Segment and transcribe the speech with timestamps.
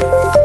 [0.00, 0.35] Bye.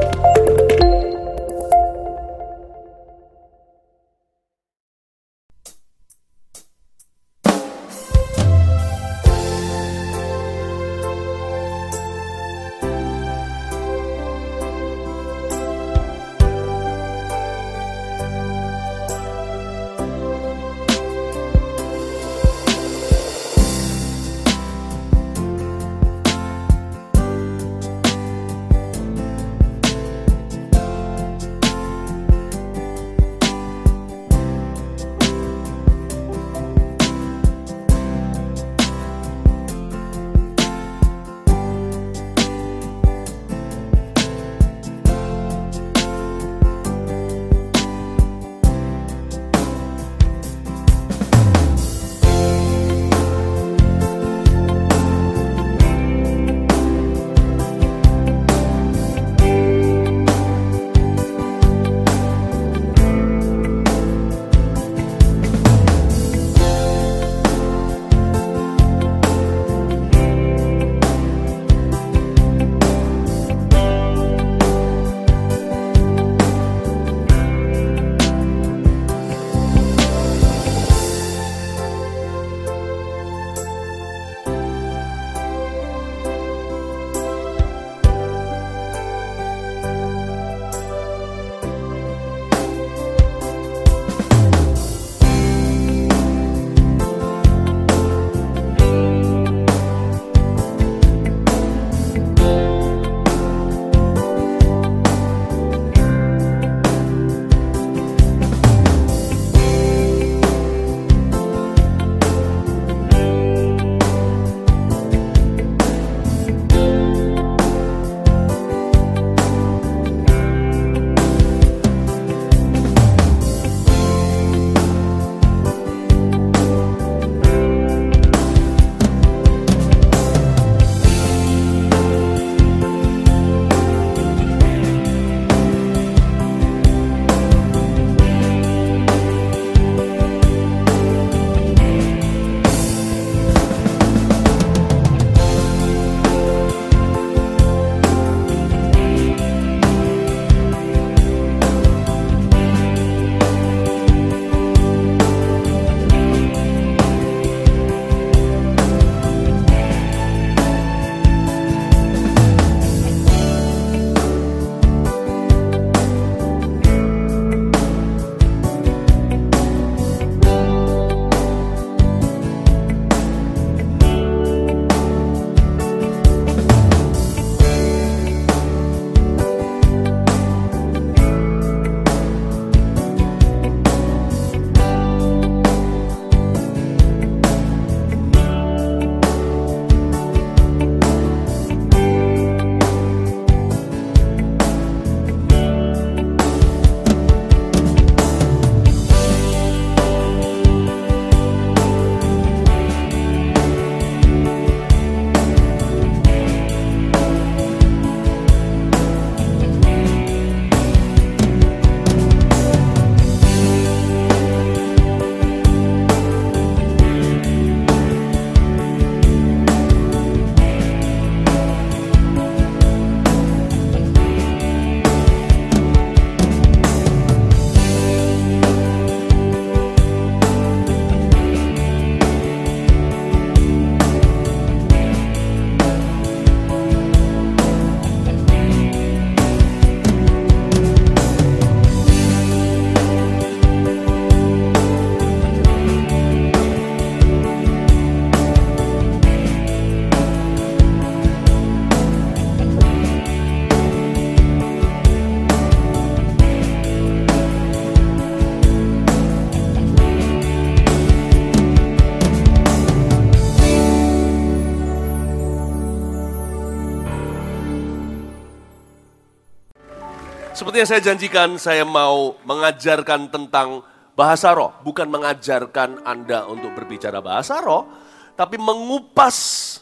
[270.61, 273.81] Seperti yang saya janjikan, saya mau mengajarkan tentang
[274.13, 274.69] bahasa roh.
[274.85, 277.89] Bukan mengajarkan Anda untuk berbicara bahasa roh,
[278.37, 279.81] tapi mengupas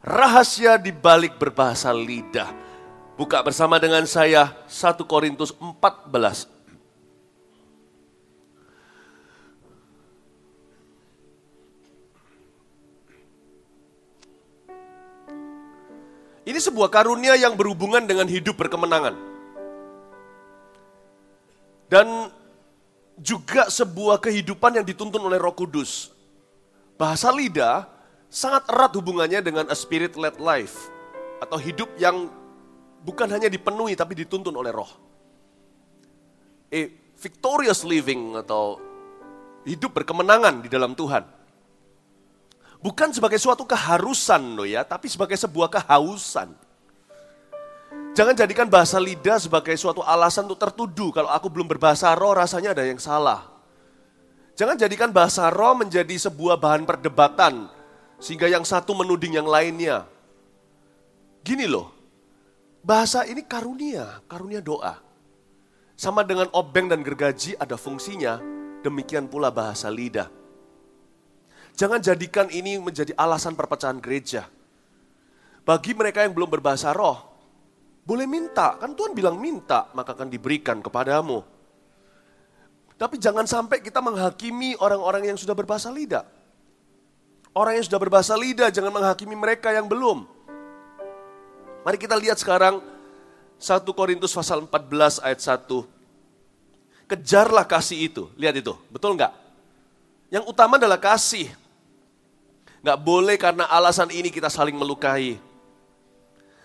[0.00, 2.56] rahasia di balik berbahasa lidah.
[3.20, 6.48] Buka bersama dengan saya 1 Korintus 14.
[16.48, 19.33] Ini sebuah karunia yang berhubungan dengan hidup berkemenangan.
[21.88, 22.32] Dan
[23.18, 26.10] juga sebuah kehidupan yang dituntun oleh Roh Kudus.
[26.98, 27.86] Bahasa lidah
[28.34, 30.90] sangat erat hubungannya dengan a spirit led life
[31.38, 32.26] atau hidup yang
[33.06, 34.90] bukan hanya dipenuhi tapi dituntun oleh roh.
[36.74, 38.82] A victorious living atau
[39.62, 41.22] hidup berkemenangan di dalam Tuhan.
[42.82, 46.52] Bukan sebagai suatu keharusan loh ya, tapi sebagai sebuah kehausan.
[48.14, 51.10] Jangan jadikan bahasa lidah sebagai suatu alasan untuk tertuduh.
[51.10, 53.50] Kalau aku belum berbahasa roh rasanya ada yang salah.
[54.54, 57.66] Jangan jadikan bahasa roh menjadi sebuah bahan perdebatan.
[58.22, 60.06] Sehingga yang satu menuding yang lainnya.
[61.42, 61.90] Gini loh,
[62.86, 65.02] bahasa ini karunia, karunia doa.
[65.98, 68.38] Sama dengan obeng dan gergaji ada fungsinya,
[68.86, 70.30] demikian pula bahasa lidah.
[71.74, 74.46] Jangan jadikan ini menjadi alasan perpecahan gereja.
[75.66, 77.33] Bagi mereka yang belum berbahasa roh,
[78.04, 81.40] boleh minta, kan Tuhan bilang minta, maka akan diberikan kepadamu.
[83.00, 86.28] Tapi jangan sampai kita menghakimi orang-orang yang sudah berbahasa lidah.
[87.56, 90.28] Orang yang sudah berbahasa lidah, jangan menghakimi mereka yang belum.
[91.80, 92.84] Mari kita lihat sekarang
[93.56, 97.08] 1 Korintus pasal 14 ayat 1.
[97.08, 98.28] Kejarlah kasih itu.
[98.36, 99.32] Lihat itu, betul nggak?
[100.28, 101.48] Yang utama adalah kasih.
[102.84, 105.40] Nggak boleh karena alasan ini kita saling melukai.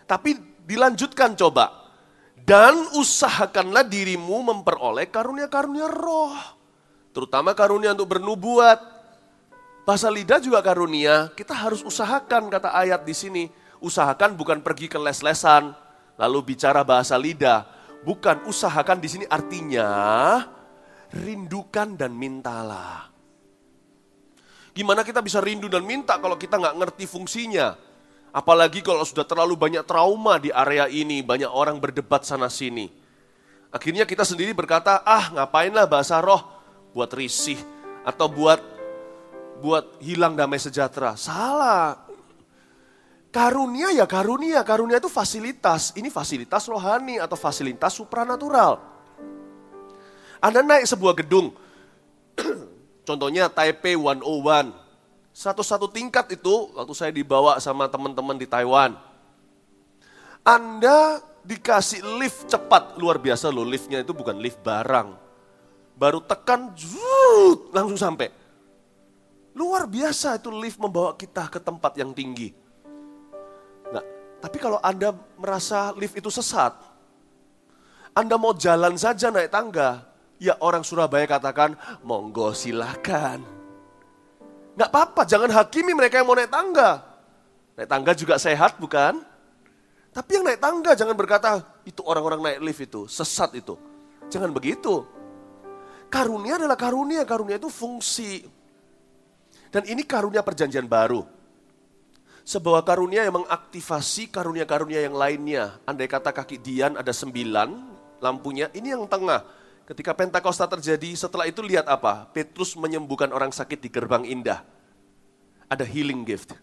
[0.04, 1.90] Tapi dilanjutkan coba.
[2.38, 6.38] Dan usahakanlah dirimu memperoleh karunia-karunia roh.
[7.10, 9.02] Terutama karunia untuk bernubuat.
[9.86, 13.44] Bahasa lidah juga karunia, kita harus usahakan kata ayat di sini.
[13.82, 15.74] Usahakan bukan pergi ke les-lesan,
[16.14, 17.66] lalu bicara bahasa lidah.
[18.06, 19.90] Bukan usahakan di sini artinya
[21.10, 23.10] rindukan dan mintalah.
[24.78, 27.89] Gimana kita bisa rindu dan minta kalau kita nggak ngerti fungsinya?
[28.30, 32.90] Apalagi kalau sudah terlalu banyak trauma di area ini, banyak orang berdebat sana sini.
[33.74, 36.42] Akhirnya kita sendiri berkata, ah ngapainlah bahasa roh
[36.94, 37.58] buat risih
[38.06, 38.62] atau buat
[39.62, 41.18] buat hilang damai sejahtera.
[41.18, 42.06] Salah.
[43.30, 45.94] Karunia ya karunia, karunia itu fasilitas.
[45.94, 48.82] Ini fasilitas rohani atau fasilitas supranatural.
[50.42, 51.54] Anda naik sebuah gedung,
[53.10, 54.89] Contohnya Taipei 101.
[55.40, 58.92] Satu-satu tingkat itu waktu saya dibawa sama teman-teman di Taiwan.
[60.44, 65.16] Anda dikasih lift cepat, luar biasa loh liftnya itu bukan lift barang.
[65.96, 68.28] Baru tekan, zut, langsung sampai.
[69.56, 72.52] Luar biasa itu lift membawa kita ke tempat yang tinggi.
[73.96, 74.04] Nah,
[74.44, 76.76] tapi kalau Anda merasa lift itu sesat,
[78.12, 80.04] Anda mau jalan saja naik tangga,
[80.36, 83.59] Ya orang Surabaya katakan, monggo silahkan.
[84.78, 87.02] Nggak apa-apa, jangan hakimi mereka yang mau naik tangga.
[87.80, 89.22] Naik tangga juga sehat bukan?
[90.10, 93.78] Tapi yang naik tangga jangan berkata, itu orang-orang naik lift itu, sesat itu.
[94.30, 95.06] Jangan begitu.
[96.10, 98.42] Karunia adalah karunia, karunia itu fungsi.
[99.70, 101.22] Dan ini karunia perjanjian baru.
[102.42, 105.78] Sebuah karunia yang mengaktifasi karunia-karunia yang lainnya.
[105.86, 107.70] Andai kata kaki Dian ada sembilan
[108.18, 109.46] lampunya, ini yang tengah
[109.90, 112.30] Ketika Pentakosta terjadi, setelah itu lihat apa?
[112.30, 114.62] Petrus menyembuhkan orang sakit di gerbang indah.
[115.66, 116.54] Ada healing gift.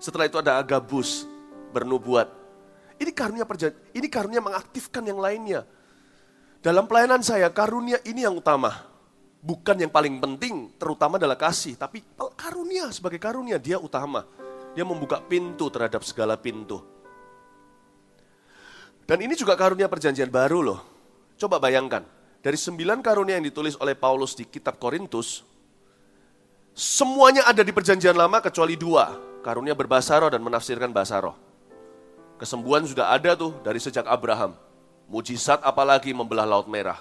[0.00, 1.28] Setelah itu ada agabus,
[1.76, 2.32] bernubuat.
[2.96, 5.68] Ini karunia perjanjian, ini karunia mengaktifkan yang lainnya.
[6.64, 8.80] Dalam pelayanan saya, karunia ini yang utama.
[9.44, 11.76] Bukan yang paling penting, terutama adalah kasih.
[11.76, 14.24] Tapi karunia sebagai karunia, dia utama.
[14.72, 16.80] Dia membuka pintu terhadap segala pintu.
[19.04, 20.80] Dan ini juga karunia perjanjian baru loh.
[21.36, 22.06] Coba bayangkan,
[22.42, 25.46] dari sembilan karunia yang ditulis oleh Paulus di kitab Korintus,
[26.74, 29.30] semuanya ada di perjanjian lama kecuali dua.
[29.42, 31.38] Karunia berbahasa roh dan menafsirkan bahasa roh.
[32.38, 34.58] Kesembuhan sudah ada tuh dari sejak Abraham.
[35.06, 36.98] Mujizat apalagi membelah laut merah.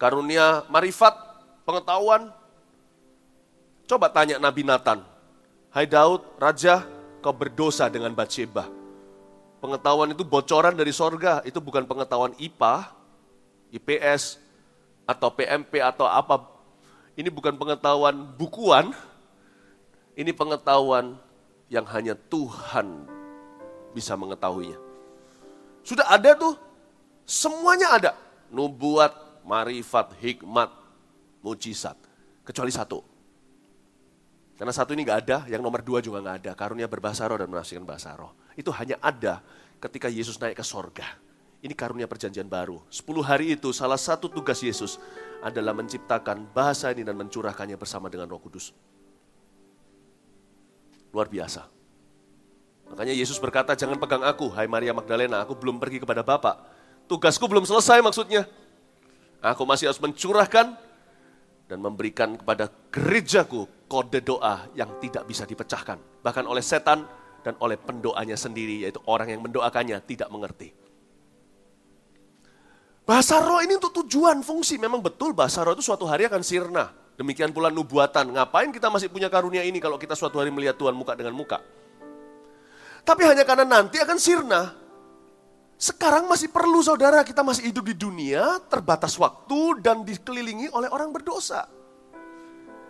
[0.00, 1.12] Karunia marifat,
[1.64, 2.32] pengetahuan.
[3.88, 5.04] Coba tanya Nabi Nathan.
[5.72, 6.84] Hai Daud, Raja,
[7.20, 8.68] kau berdosa dengan Bathsheba.
[9.60, 12.95] Pengetahuan itu bocoran dari sorga, itu bukan pengetahuan IPA,
[13.76, 14.40] IPS
[15.06, 16.42] atau PMP atau apa.
[17.16, 18.92] Ini bukan pengetahuan bukuan,
[20.16, 21.16] ini pengetahuan
[21.72, 23.08] yang hanya Tuhan
[23.96, 24.76] bisa mengetahuinya.
[25.80, 26.58] Sudah ada tuh,
[27.24, 28.12] semuanya ada.
[28.52, 30.68] Nubuat, marifat, hikmat,
[31.40, 31.96] mujizat.
[32.44, 33.00] Kecuali satu.
[34.56, 36.52] Karena satu ini gak ada, yang nomor dua juga gak ada.
[36.56, 38.32] Karunia berbahasa roh dan menafsirkan bahasa roh.
[38.56, 39.44] Itu hanya ada
[39.80, 41.25] ketika Yesus naik ke sorga.
[41.66, 42.78] Ini karunia perjanjian baru.
[42.86, 45.02] Sepuluh hari itu salah satu tugas Yesus
[45.42, 48.70] adalah menciptakan bahasa ini dan mencurahkannya bersama dengan roh kudus.
[51.10, 51.66] Luar biasa.
[52.86, 56.62] Makanya Yesus berkata, jangan pegang aku, hai Maria Magdalena, aku belum pergi kepada Bapa.
[57.10, 58.46] Tugasku belum selesai maksudnya.
[59.42, 60.70] Aku masih harus mencurahkan
[61.66, 65.98] dan memberikan kepada gerejaku kode doa yang tidak bisa dipecahkan.
[66.22, 67.10] Bahkan oleh setan
[67.42, 70.85] dan oleh pendoanya sendiri, yaitu orang yang mendoakannya tidak mengerti.
[73.06, 74.82] Bahasa roh ini untuk tujuan, fungsi.
[74.82, 76.90] Memang betul bahasa roh itu suatu hari akan sirna.
[77.14, 78.34] Demikian pula nubuatan.
[78.34, 81.62] Ngapain kita masih punya karunia ini kalau kita suatu hari melihat Tuhan muka dengan muka?
[83.06, 84.74] Tapi hanya karena nanti akan sirna.
[85.78, 91.14] Sekarang masih perlu saudara, kita masih hidup di dunia, terbatas waktu dan dikelilingi oleh orang
[91.14, 91.68] berdosa.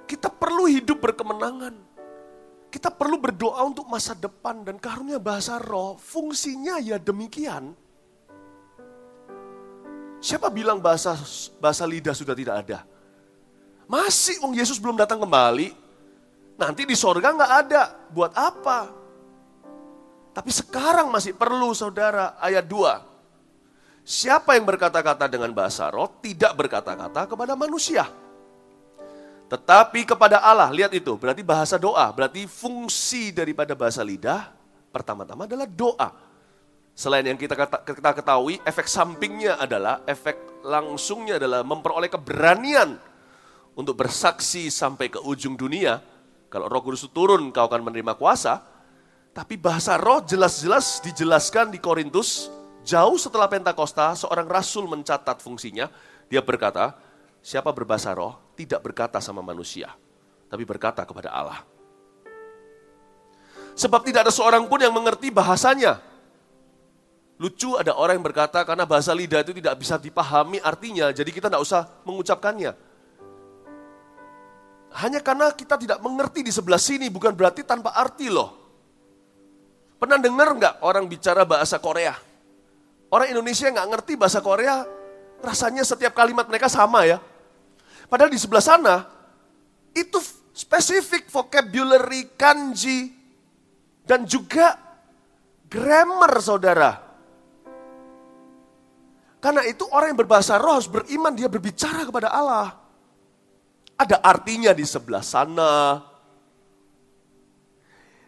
[0.09, 1.77] Kita perlu hidup berkemenangan.
[2.73, 6.01] Kita perlu berdoa untuk masa depan dan karunia bahasa roh.
[6.01, 7.77] Fungsinya ya demikian.
[10.27, 11.15] Siapa bilang bahasa
[11.63, 12.83] bahasa lidah sudah tidak ada?
[13.87, 15.71] Masih, Wong Yesus belum datang kembali.
[16.59, 17.95] Nanti di sorga nggak ada.
[18.11, 18.91] Buat apa?
[20.35, 24.03] Tapi sekarang masih perlu saudara, ayat 2.
[24.03, 28.11] Siapa yang berkata-kata dengan bahasa roh tidak berkata-kata kepada manusia.
[29.47, 34.51] Tetapi kepada Allah, lihat itu, berarti bahasa doa, berarti fungsi daripada bahasa lidah
[34.91, 36.26] pertama-tama adalah doa.
[36.97, 37.53] Selain yang kita,
[37.85, 42.97] kita ketahui, efek sampingnya adalah, efek langsungnya adalah memperoleh keberanian
[43.77, 46.01] untuk bersaksi sampai ke ujung dunia.
[46.49, 48.77] Kalau roh kudus turun, kau akan menerima kuasa
[49.37, 52.49] tapi bahasa roh jelas-jelas dijelaskan di Korintus,
[52.89, 55.93] jauh setelah Pentakosta, seorang rasul mencatat fungsinya.
[56.33, 56.97] Dia berkata,
[57.45, 59.93] siapa berbahasa roh tidak berkata sama manusia,
[60.49, 61.61] tapi berkata kepada Allah.
[63.77, 66.01] Sebab tidak ada seorang pun yang mengerti bahasanya.
[67.37, 71.53] Lucu ada orang yang berkata karena bahasa lidah itu tidak bisa dipahami artinya, jadi kita
[71.53, 72.73] tidak usah mengucapkannya.
[74.97, 78.57] Hanya karena kita tidak mengerti di sebelah sini bukan berarti tanpa arti loh.
[80.01, 82.17] Pernah dengar nggak orang bicara bahasa Korea?
[83.13, 84.89] Orang Indonesia nggak ngerti bahasa Korea,
[85.45, 87.21] rasanya setiap kalimat mereka sama ya.
[88.09, 89.05] Padahal di sebelah sana,
[89.93, 90.17] itu
[90.57, 93.13] spesifik vocabulary kanji
[94.09, 94.81] dan juga
[95.69, 97.06] grammar saudara.
[99.39, 102.75] Karena itu orang yang berbahasa roh harus beriman, dia berbicara kepada Allah.
[103.97, 106.03] Ada artinya di sebelah sana,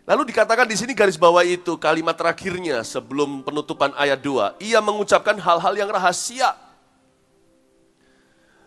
[0.08, 4.56] Lalu dikatakan di sini garis bawah itu kalimat terakhirnya sebelum penutupan ayat 2.
[4.64, 6.56] Ia mengucapkan hal-hal yang rahasia.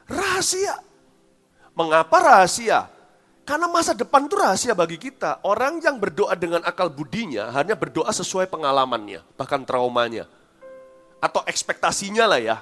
[0.06, 0.78] Rahasia.
[1.74, 2.86] Mengapa rahasia?
[3.42, 5.42] Karena masa depan itu rahasia bagi kita.
[5.42, 10.30] Orang yang berdoa dengan akal budinya hanya berdoa sesuai pengalamannya, bahkan traumanya.
[11.22, 12.58] Atau ekspektasinya lah ya.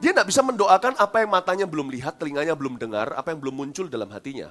[0.00, 3.52] Dia tidak bisa mendoakan apa yang matanya belum lihat, telinganya belum dengar, apa yang belum
[3.52, 4.48] muncul dalam hatinya.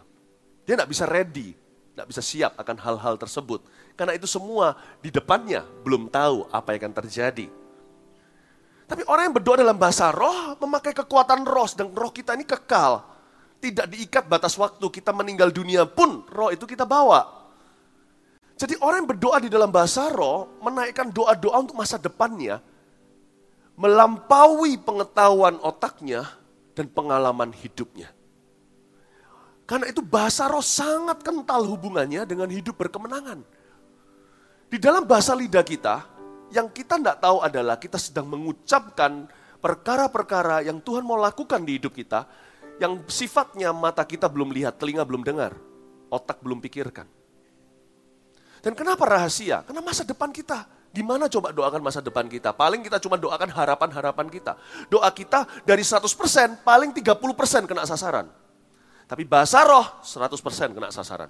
[0.70, 1.58] Dia tidak bisa ready
[2.00, 3.60] tidak bisa siap akan hal-hal tersebut.
[4.00, 7.52] Karena itu semua di depannya belum tahu apa yang akan terjadi.
[8.88, 13.04] Tapi orang yang berdoa dalam bahasa roh memakai kekuatan roh dan roh kita ini kekal.
[13.60, 17.52] Tidak diikat batas waktu kita meninggal dunia pun roh itu kita bawa.
[18.56, 22.64] Jadi orang yang berdoa di dalam bahasa roh menaikkan doa-doa untuk masa depannya
[23.80, 26.28] melampaui pengetahuan otaknya
[26.76, 28.12] dan pengalaman hidupnya.
[29.64, 33.40] Karena itu bahasa roh sangat kental hubungannya dengan hidup berkemenangan.
[34.68, 36.04] Di dalam bahasa lidah kita,
[36.52, 39.32] yang kita tidak tahu adalah kita sedang mengucapkan
[39.64, 42.28] perkara-perkara yang Tuhan mau lakukan di hidup kita,
[42.84, 45.56] yang sifatnya mata kita belum lihat, telinga belum dengar,
[46.12, 47.08] otak belum pikirkan.
[48.60, 49.64] Dan kenapa rahasia?
[49.64, 50.79] Karena masa depan kita.
[50.90, 52.50] Gimana coba doakan masa depan kita?
[52.50, 54.58] Paling kita cuma doakan harapan-harapan kita.
[54.90, 58.26] Doa kita dari 100%, paling 30% kena sasaran.
[59.06, 61.30] Tapi bahasa roh 100% kena sasaran.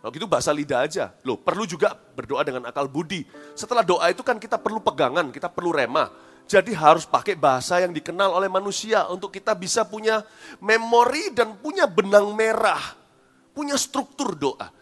[0.00, 1.12] Kalau gitu bahasa lidah aja.
[1.26, 3.26] Loh, perlu juga berdoa dengan akal budi.
[3.52, 6.08] Setelah doa itu kan kita perlu pegangan, kita perlu rema.
[6.48, 10.24] Jadi harus pakai bahasa yang dikenal oleh manusia untuk kita bisa punya
[10.58, 12.80] memori dan punya benang merah.
[13.52, 14.79] Punya struktur doa.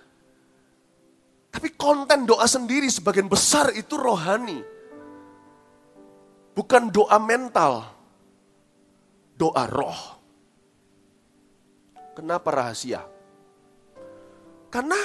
[1.48, 4.60] Tapi konten doa sendiri sebagian besar itu rohani.
[6.52, 7.86] Bukan doa mental.
[9.38, 10.00] Doa roh.
[12.18, 13.06] Kenapa rahasia?
[14.68, 14.98] Karena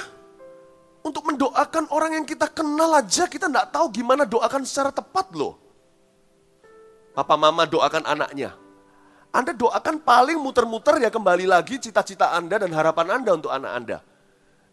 [1.04, 5.60] untuk mendoakan orang yang kita kenal aja kita tidak tahu gimana doakan secara tepat loh.
[7.14, 8.56] Papa mama doakan anaknya.
[9.30, 13.98] Anda doakan paling muter-muter ya kembali lagi cita-cita Anda dan harapan Anda untuk anak Anda.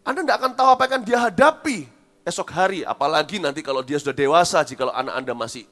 [0.02, 1.78] Anda tidak akan tahu apa yang akan dia hadapi
[2.26, 2.80] esok hari.
[2.82, 5.66] Apalagi nanti kalau dia sudah dewasa, jika anak Anda masih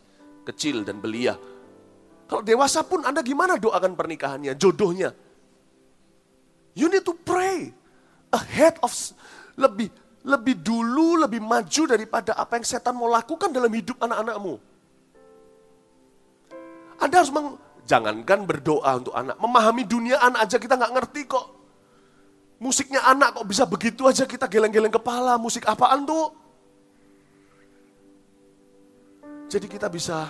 [0.47, 1.35] kecil dan belia.
[2.31, 5.11] Kalau dewasa pun Anda gimana doakan pernikahannya, jodohnya.
[6.79, 7.75] You need to pray
[8.31, 8.95] ahead of
[9.59, 9.91] lebih
[10.23, 14.55] lebih dulu, lebih maju daripada apa yang setan mau lakukan dalam hidup anak-anakmu.
[17.01, 17.57] Anda harus meng,
[17.89, 21.60] jangankan berdoa untuk anak, memahami dunia anak aja kita nggak ngerti kok.
[22.61, 26.29] Musiknya anak kok bisa begitu aja kita geleng-geleng kepala, musik apaan tuh?
[29.49, 30.29] Jadi kita bisa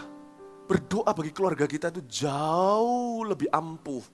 [0.71, 4.07] berdoa bagi keluarga kita itu jauh lebih ampuh.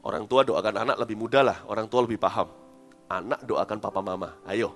[0.00, 2.48] Orang tua doakan anak lebih mudah lah, orang tua lebih paham.
[3.12, 4.72] Anak doakan papa mama, ayo.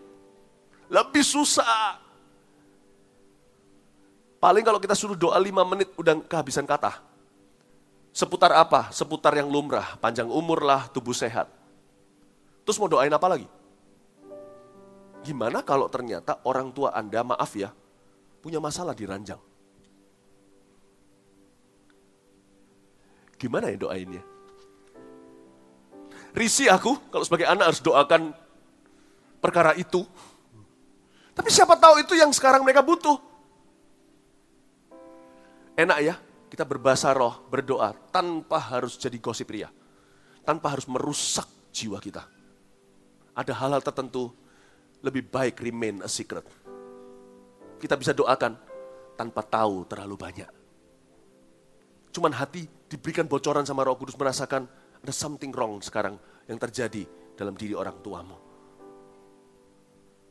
[0.92, 1.96] Lebih susah.
[4.44, 7.00] Paling kalau kita suruh doa lima menit udah kehabisan kata.
[8.12, 8.92] Seputar apa?
[8.92, 11.61] Seputar yang lumrah, panjang umur lah, tubuh sehat.
[12.62, 13.46] Terus mau doain apa lagi?
[15.22, 17.70] Gimana kalau ternyata orang tua Anda, maaf ya,
[18.42, 19.38] punya masalah di ranjang?
[23.38, 24.22] Gimana ya doainnya?
[26.32, 28.34] Risi aku kalau sebagai anak harus doakan
[29.42, 30.06] perkara itu.
[31.32, 33.18] Tapi siapa tahu itu yang sekarang mereka butuh.
[35.74, 36.14] Enak ya,
[36.52, 39.72] kita berbahasa roh, berdoa tanpa harus jadi gosip ria.
[40.44, 42.41] Tanpa harus merusak jiwa kita.
[43.32, 44.32] Ada hal-hal tertentu
[45.00, 46.44] lebih baik remain a secret.
[47.80, 48.54] Kita bisa doakan
[49.18, 50.50] tanpa tahu terlalu banyak.
[52.12, 54.68] Cuman hati diberikan bocoran sama roh kudus merasakan
[55.02, 58.36] ada something wrong sekarang yang terjadi dalam diri orang tuamu.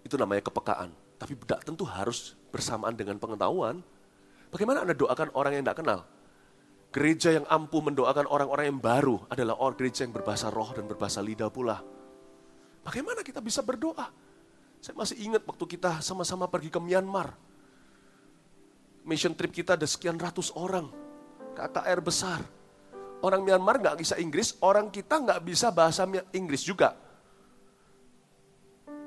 [0.06, 0.94] Itu namanya kepekaan.
[1.18, 3.82] Tapi tidak tentu harus bersamaan dengan pengetahuan.
[4.50, 6.00] Bagaimana Anda doakan orang yang tidak kenal?
[6.92, 11.24] Gereja yang ampuh mendoakan orang-orang yang baru adalah orang gereja yang berbahasa roh dan berbahasa
[11.24, 11.80] lidah pula.
[12.82, 14.10] Bagaimana kita bisa berdoa?
[14.82, 17.38] Saya masih ingat waktu kita sama-sama pergi ke Myanmar.
[19.06, 20.90] Mission trip kita ada sekian ratus orang.
[21.54, 22.42] KKR besar.
[23.22, 26.98] Orang Myanmar nggak bisa Inggris, orang kita nggak bisa bahasa Inggris juga.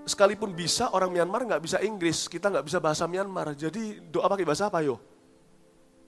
[0.07, 3.59] Sekalipun bisa, orang Myanmar nggak bisa Inggris, kita nggak bisa bahasa Myanmar.
[3.59, 5.03] Jadi doa pakai bahasa apa yo?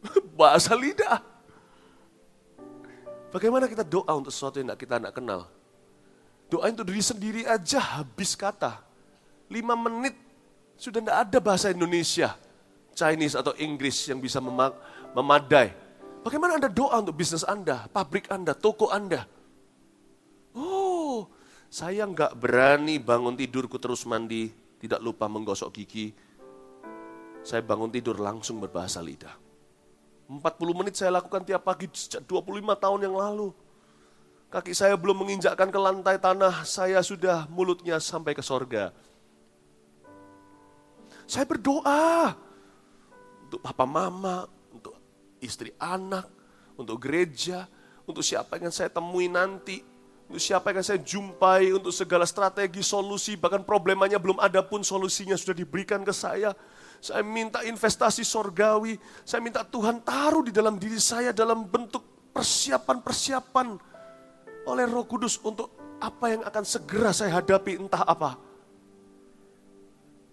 [0.39, 1.19] bahasa lidah.
[3.35, 5.51] Bagaimana kita doa untuk sesuatu yang kita tidak kenal?
[6.47, 8.83] Doa untuk diri sendiri aja habis kata.
[9.51, 10.15] Lima menit
[10.79, 12.35] sudah tidak ada bahasa Indonesia,
[12.95, 14.39] Chinese atau Inggris yang bisa
[15.15, 15.87] memadai
[16.27, 19.31] Bagaimana Anda doa untuk bisnis Anda, pabrik Anda, toko Anda?
[20.59, 21.31] Oh,
[21.71, 24.51] saya nggak berani bangun tidurku terus mandi,
[24.83, 26.11] tidak lupa menggosok gigi.
[27.47, 29.39] Saya bangun tidur langsung berbahasa lidah.
[30.27, 30.43] 40
[30.75, 33.55] menit saya lakukan tiap pagi sejak 25 tahun yang lalu.
[34.47, 38.95] Kaki saya belum menginjakkan ke lantai tanah, saya sudah mulutnya sampai ke sorga.
[41.27, 42.39] Saya berdoa
[43.51, 44.47] untuk papa mama,
[45.43, 46.31] istri anak,
[46.79, 47.67] untuk gereja,
[48.07, 49.83] untuk siapa yang saya temui nanti,
[50.31, 55.35] untuk siapa yang saya jumpai, untuk segala strategi, solusi, bahkan problemanya belum ada pun solusinya
[55.35, 56.55] sudah diberikan ke saya.
[57.03, 63.96] Saya minta investasi sorgawi, saya minta Tuhan taruh di dalam diri saya dalam bentuk persiapan-persiapan
[64.67, 68.37] oleh roh kudus untuk apa yang akan segera saya hadapi entah apa.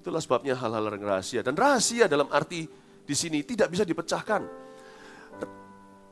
[0.03, 1.41] Itulah sebabnya hal-hal yang rahasia.
[1.45, 2.67] Dan rahasia dalam arti
[3.07, 4.43] di sini tidak bisa dipecahkan.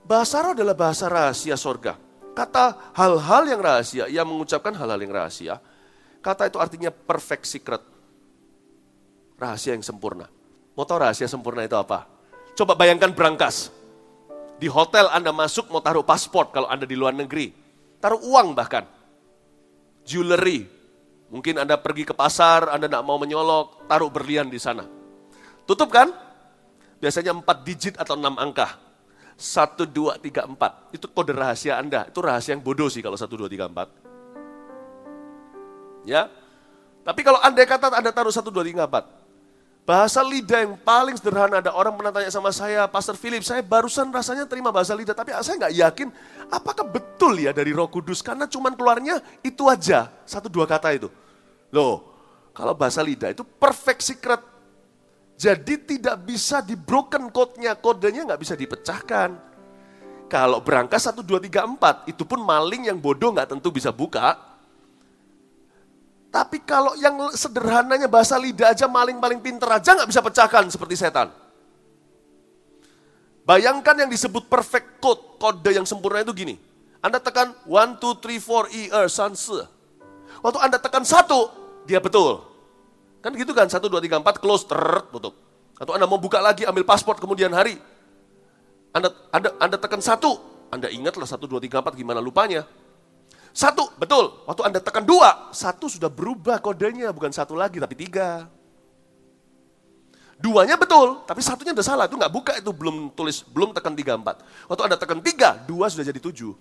[0.08, 2.00] Bahasa roh adalah bahasa rahasia sorga.
[2.32, 5.60] Kata hal-hal yang rahasia, ia mengucapkan hal-hal yang rahasia.
[6.24, 7.84] Kata itu artinya perfect secret.
[9.36, 10.32] Rahasia yang sempurna.
[10.78, 12.08] Mau tahu rahasia sempurna itu apa?
[12.56, 13.74] Coba bayangkan berangkas.
[14.62, 17.61] Di hotel Anda masuk mau taruh paspor kalau Anda di luar negeri.
[18.02, 18.84] Taruh uang bahkan.
[20.04, 20.66] Jewelry.
[21.32, 24.84] Mungkin Anda pergi ke pasar, Anda tidak mau menyolok, taruh berlian di sana.
[25.64, 26.12] Tutup kan?
[27.00, 28.92] Biasanya 4 digit atau 6 angka
[29.42, 30.94] satu, dua, tiga, empat.
[30.94, 32.06] Itu kode rahasia Anda.
[32.06, 33.90] Itu rahasia yang bodoh sih kalau satu, dua, tiga, empat.
[36.06, 36.30] Ya.
[37.02, 39.10] Tapi kalau Anda kata Anda taruh satu, dua, tiga, empat.
[39.82, 44.14] Bahasa lidah yang paling sederhana ada orang pernah tanya sama saya, Pastor Philip, saya barusan
[44.14, 46.08] rasanya terima bahasa lidah, tapi saya nggak yakin
[46.54, 51.10] apakah betul ya dari Roh Kudus karena cuman keluarnya itu aja satu dua kata itu.
[51.74, 52.06] Loh,
[52.54, 54.42] kalau bahasa lidah itu perfect secret
[55.42, 59.34] jadi tidak bisa di broken code-nya, kodenya nggak bisa dipecahkan.
[60.30, 64.38] Kalau berangkas 1, 2, 3, 4, itu pun maling yang bodoh nggak tentu bisa buka.
[66.32, 71.28] Tapi kalau yang sederhananya bahasa lidah aja maling-maling pinter aja nggak bisa pecahkan seperti setan.
[73.44, 76.56] Bayangkan yang disebut perfect code, kode yang sempurna itu gini.
[77.04, 79.66] Anda tekan 1, 2, 3, 4, E, R, San, Se.
[80.40, 81.52] Waktu Anda tekan satu,
[81.84, 82.48] dia betul.
[83.20, 84.80] Kan gitu kan, 1, 2, 3, 4, close, ter,
[85.12, 85.36] tutup.
[85.76, 87.76] Atau Anda mau buka lagi, ambil paspor kemudian hari.
[88.96, 90.38] Anda, anda, anda tekan satu,
[90.72, 92.64] Anda ingatlah 1, 2, 3, 4 gimana lupanya.
[93.52, 94.48] Satu, betul.
[94.48, 98.48] Waktu Anda tekan dua, satu sudah berubah kodenya, bukan satu lagi, tapi tiga.
[100.42, 102.06] Duanya betul, tapi satunya udah salah.
[102.10, 104.42] Itu nggak buka, itu belum tulis, belum tekan tiga empat.
[104.72, 106.56] Waktu Anda tekan tiga, dua sudah jadi tujuh.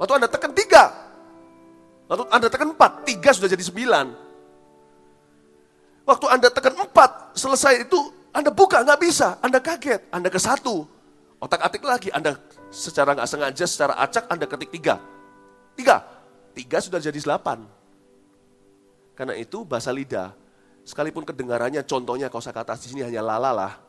[0.00, 0.90] Waktu Anda tekan tiga,
[2.08, 4.06] waktu Anda tekan empat, tiga sudah jadi sembilan.
[6.08, 7.98] Waktu Anda tekan empat, selesai itu
[8.32, 9.36] Anda buka, nggak bisa.
[9.44, 10.88] Anda kaget, Anda ke satu.
[11.42, 12.40] Otak atik lagi, Anda
[12.74, 14.98] secara nggak sengaja, secara acak Anda ketik tiga.
[15.78, 16.02] Tiga,
[16.50, 17.62] tiga sudah jadi delapan.
[19.14, 20.34] Karena itu bahasa lidah
[20.84, 23.80] Sekalipun kedengarannya contohnya kata di sini hanya lalalah.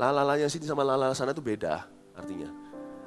[0.00, 1.84] Lalalanya sini sama lalala sana itu beda
[2.16, 2.48] artinya.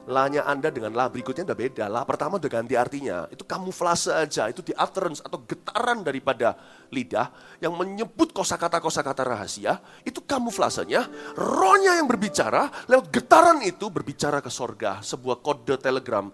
[0.06, 1.86] Lanya Anda dengan la berikutnya udah beda.
[1.90, 3.26] La pertama udah ganti artinya.
[3.34, 6.54] Itu kamuflase aja, itu di utterance atau getaran daripada
[6.94, 9.82] lidah yang menyebut kosakata-kosakata rahasia.
[10.06, 15.02] Itu kamuflasenya, rohnya yang berbicara, lewat getaran itu berbicara ke sorga.
[15.02, 16.30] Sebuah kode telegram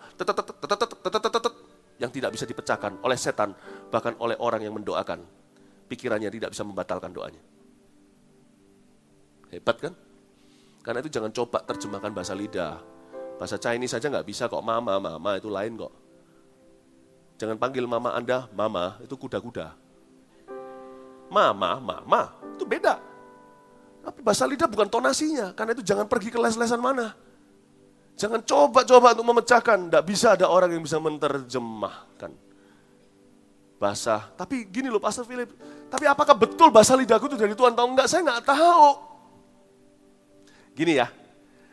[1.95, 3.55] yang tidak bisa dipecahkan oleh setan,
[3.87, 5.23] bahkan oleh orang yang mendoakan
[5.87, 7.39] pikirannya tidak bisa membatalkan doanya.
[9.47, 9.93] Hebat kan?
[10.83, 13.00] Karena itu jangan coba terjemahkan bahasa lidah.
[13.41, 15.89] Bahasa Chinese saja nggak bisa kok mama, mama itu lain kok.
[17.41, 19.73] Jangan panggil mama Anda mama, itu kuda-kuda.
[21.33, 23.01] Mama, mama, itu beda.
[24.05, 27.17] Tapi bahasa lidah bukan tonasinya, karena itu jangan pergi ke les-lesan mana.
[28.13, 32.37] Jangan coba-coba untuk memecahkan, tidak bisa ada orang yang bisa menerjemahkan
[33.81, 34.29] bahasa.
[34.37, 35.49] Tapi gini loh Pastor Philip,
[35.89, 38.05] tapi apakah betul bahasa lidahku itu dari Tuhan atau enggak?
[38.05, 38.85] Saya enggak tahu.
[40.77, 41.09] Gini ya,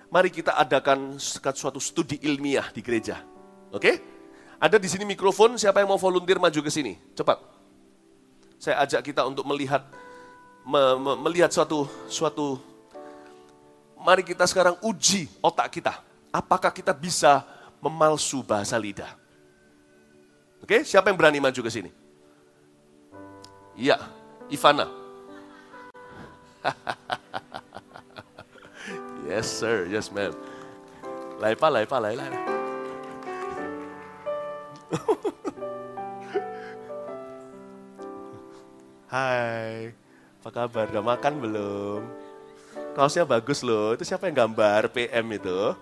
[0.09, 3.21] mari kita adakan suatu studi ilmiah di gereja.
[3.73, 4.01] Oke?
[4.59, 6.99] Ada di sini mikrofon, siapa yang mau volunteer maju ke sini?
[7.14, 7.38] Cepat.
[8.59, 9.87] Saya ajak kita untuk melihat
[10.66, 12.59] me, me, melihat suatu suatu
[14.03, 16.03] mari kita sekarang uji otak kita.
[16.35, 17.47] Apakah kita bisa
[17.79, 19.14] memalsu bahasa lidah?
[20.59, 21.94] Oke, siapa yang berani maju ke sini?
[23.79, 23.94] Iya,
[24.51, 24.90] Ivana.
[29.29, 30.33] yes sir, yes ma'am.
[31.38, 32.33] Laipa, laipa, lai, lai.
[39.09, 39.93] Hai,
[40.41, 40.88] apa kabar?
[40.93, 42.05] Udah makan belum?
[42.93, 45.73] Kaosnya bagus loh, itu siapa yang gambar PM itu?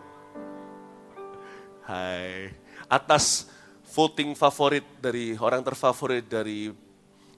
[1.87, 2.55] Hai,
[2.87, 3.51] atas
[3.95, 6.71] voting favorit dari orang terfavorit dari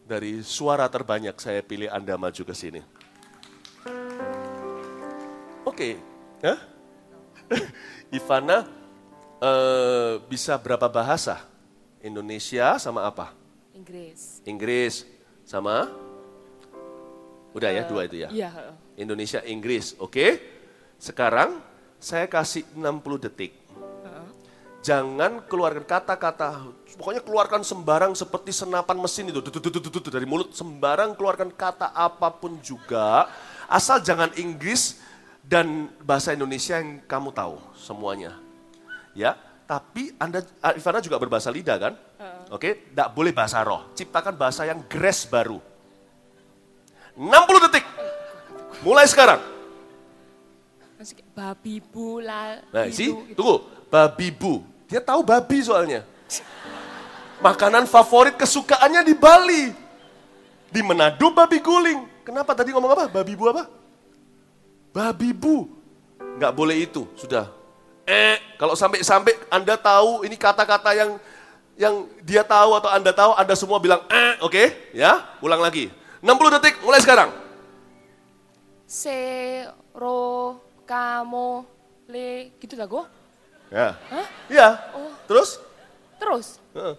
[0.09, 2.98] dari suara terbanyak saya pilih Anda maju ke sini.
[5.79, 5.95] Oke,
[6.43, 6.59] okay.
[8.19, 8.67] Ivana
[9.39, 11.47] uh, bisa berapa bahasa?
[12.03, 13.31] Indonesia sama apa?
[13.71, 14.43] Inggris.
[14.43, 15.07] Inggris
[15.47, 15.87] sama?
[17.55, 18.29] Udah ya, uh, dua itu ya?
[18.35, 18.75] Iya.
[18.99, 20.11] Indonesia, Inggris, oke.
[20.11, 20.31] Okay?
[20.99, 21.63] Sekarang
[22.03, 23.55] saya kasih 60 detik
[24.83, 29.43] Jangan keluarkan kata-kata, pokoknya keluarkan sembarang seperti senapan mesin itu,
[30.11, 33.27] dari mulut sembarang keluarkan kata apa pun juga,
[33.67, 35.07] asal jangan Inggris
[35.49, 38.37] dan bahasa Indonesia yang kamu tahu semuanya.
[39.17, 39.33] Ya,
[39.65, 40.45] tapi Anda
[40.77, 41.93] Ivana juga berbahasa lidah kan?
[42.21, 42.53] Uh.
[42.53, 42.73] Oke, okay?
[42.93, 43.89] tidak boleh bahasa roh.
[43.97, 45.57] Ciptakan bahasa yang grace baru.
[47.17, 47.85] 60 detik.
[48.85, 49.41] Mulai sekarang.
[51.33, 52.63] Babi bu la.
[52.71, 53.65] Nah, sih, tunggu.
[53.89, 54.63] Babi bu.
[54.87, 56.05] Dia tahu babi soalnya.
[57.39, 59.65] Makanan favorit kesukaannya di Bali.
[60.69, 62.27] Di Manado babi guling.
[62.27, 63.05] Kenapa tadi ngomong apa?
[63.09, 63.78] Babi bu apa?
[64.93, 65.69] Babi bu.
[66.39, 67.51] Nggak boleh itu, sudah.
[68.09, 71.21] Eh, kalau sampai-sampai Anda tahu ini kata-kata yang
[71.79, 74.51] yang dia tahu atau Anda tahu, Anda semua bilang eh, oke?
[74.51, 74.67] Okay?
[74.97, 75.93] Ya, ulang lagi.
[76.25, 77.31] 60 detik mulai sekarang.
[78.89, 79.15] Se,
[79.93, 80.57] ro,
[80.89, 81.69] kamo,
[82.09, 83.05] le, gitu lah gue.
[83.69, 83.89] Ya.
[84.09, 84.27] Hah?
[84.49, 84.69] Iya.
[84.97, 85.13] Oh.
[85.29, 85.61] Terus?
[86.17, 86.47] Terus?
[86.73, 86.97] Uh.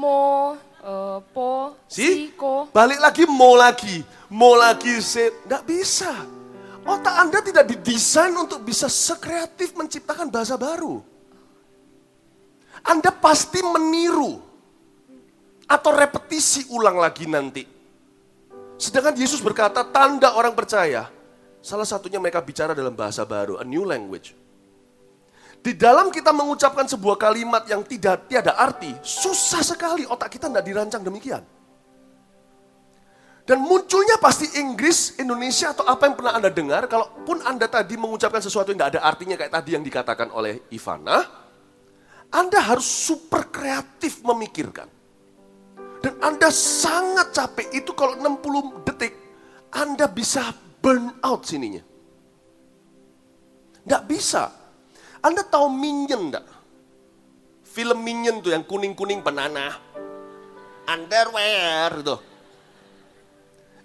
[0.00, 2.72] Mo, uh, po, si, si, ko.
[2.72, 4.00] Balik lagi, mo lagi.
[4.32, 5.28] Mo lagi, se.
[5.44, 6.39] Nggak bisa.
[6.90, 10.98] Otak Anda tidak didesain untuk bisa sekreatif menciptakan bahasa baru.
[12.82, 14.42] Anda pasti meniru.
[15.70, 17.62] Atau repetisi ulang lagi nanti.
[18.74, 21.06] Sedangkan Yesus berkata, tanda orang percaya.
[21.62, 24.34] Salah satunya mereka bicara dalam bahasa baru, a new language.
[25.60, 30.64] Di dalam kita mengucapkan sebuah kalimat yang tidak tiada arti, susah sekali otak kita tidak
[30.64, 31.44] dirancang demikian.
[33.44, 38.38] Dan munculnya pasti Inggris, Indonesia atau apa yang pernah Anda dengar, kalaupun Anda tadi mengucapkan
[38.38, 41.18] sesuatu yang tidak ada artinya kayak tadi yang dikatakan oleh Ivana,
[42.30, 44.86] Anda harus super kreatif memikirkan.
[46.00, 49.12] Dan Anda sangat capek, itu kalau 60 detik,
[49.74, 51.82] Anda bisa burn out sininya.
[53.80, 54.60] Tidak bisa,
[55.20, 56.46] anda tahu minion enggak?
[57.70, 59.78] Film Minion tuh yang kuning-kuning penanah.
[60.90, 62.16] Underwear itu.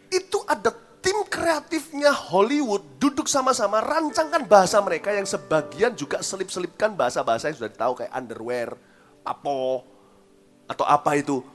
[0.10, 0.74] Itu ada
[1.06, 7.74] tim kreatifnya Hollywood duduk sama-sama rancangkan bahasa mereka yang sebagian juga selip-selipkan bahasa-bahasa yang sudah
[7.74, 8.74] tahu kayak underwear,
[9.22, 9.86] papo,
[10.66, 11.46] atau apa itu.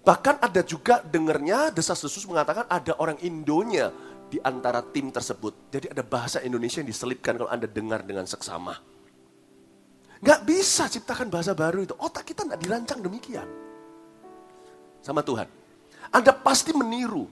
[0.00, 3.90] Bahkan ada juga dengernya desas-desus mengatakan ada orang Indonya
[4.32, 5.68] di antara tim tersebut.
[5.68, 8.80] Jadi ada bahasa Indonesia yang diselipkan kalau Anda dengar dengan seksama.
[10.24, 11.94] Gak bisa ciptakan bahasa baru itu.
[12.00, 13.44] Otak kita gak dirancang demikian.
[15.04, 15.46] Sama Tuhan.
[16.08, 17.28] Anda pasti meniru.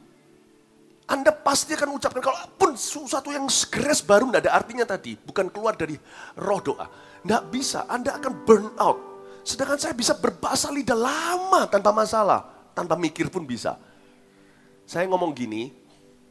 [1.04, 5.20] Anda pasti akan ucapkan, kalaupun sesuatu yang segres baru tidak ada artinya tadi.
[5.20, 6.00] Bukan keluar dari
[6.40, 6.88] roh doa.
[7.20, 8.98] Tidak bisa, Anda akan burn out.
[9.44, 12.72] Sedangkan saya bisa berbahasa lidah lama tanpa masalah.
[12.72, 13.76] Tanpa mikir pun bisa.
[14.88, 15.68] Saya ngomong gini,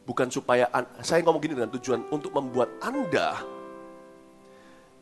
[0.02, 0.66] bukan supaya,
[1.06, 3.38] saya ngomong gini dengan tujuan untuk membuat Anda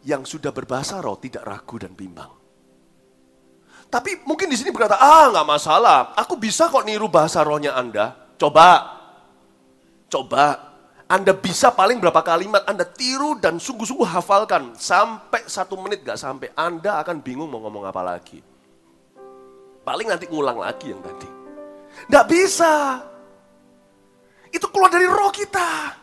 [0.05, 2.29] yang sudah berbahasa roh tidak ragu dan bimbang.
[3.89, 8.37] Tapi mungkin di sini berkata, ah nggak masalah, aku bisa kok niru bahasa rohnya Anda.
[8.41, 9.01] Coba,
[10.12, 10.77] coba.
[11.09, 14.77] Anda bisa paling berapa kalimat Anda tiru dan sungguh-sungguh hafalkan.
[14.77, 18.40] Sampai satu menit gak sampai, Anda akan bingung mau ngomong apa lagi.
[19.83, 21.29] Paling nanti ngulang lagi yang tadi.
[22.09, 23.03] Nggak bisa.
[24.48, 26.01] Itu keluar dari roh kita.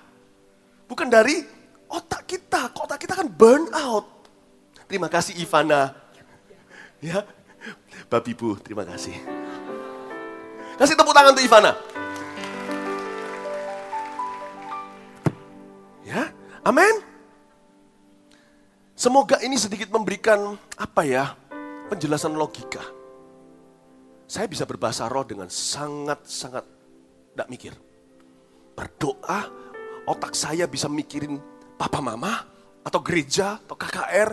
[0.85, 1.41] Bukan dari
[1.89, 4.05] otak kita, otak kita kan burn out.
[4.85, 5.93] Terima kasih Ivana.
[6.99, 7.23] Ya,
[8.11, 9.15] Babi Bu, terima kasih.
[10.75, 11.98] Kasih tepuk tangan untuk Ivana.
[16.69, 16.95] Amin.
[18.93, 21.33] Semoga ini sedikit memberikan apa ya,
[21.87, 22.83] penjelasan logika.
[24.29, 26.61] Saya bisa berbahasa roh dengan sangat-sangat
[27.33, 27.73] tidak mikir.
[28.75, 29.49] Berdoa,
[30.05, 31.39] otak saya bisa mikirin
[31.79, 32.43] papa mama,
[32.83, 34.29] atau gereja, atau KKR,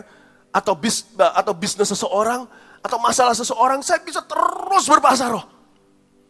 [0.51, 2.43] atau bis, atau bisnis seseorang,
[2.83, 5.45] atau masalah seseorang, saya bisa terus berbahasa roh.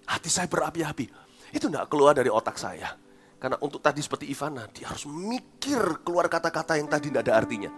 [0.07, 1.09] Hati saya berapi-api.
[1.51, 2.95] Itu tidak keluar dari otak saya.
[3.37, 7.71] Karena untuk tadi seperti Ivana, dia harus mikir keluar kata-kata yang tadi tidak ada artinya.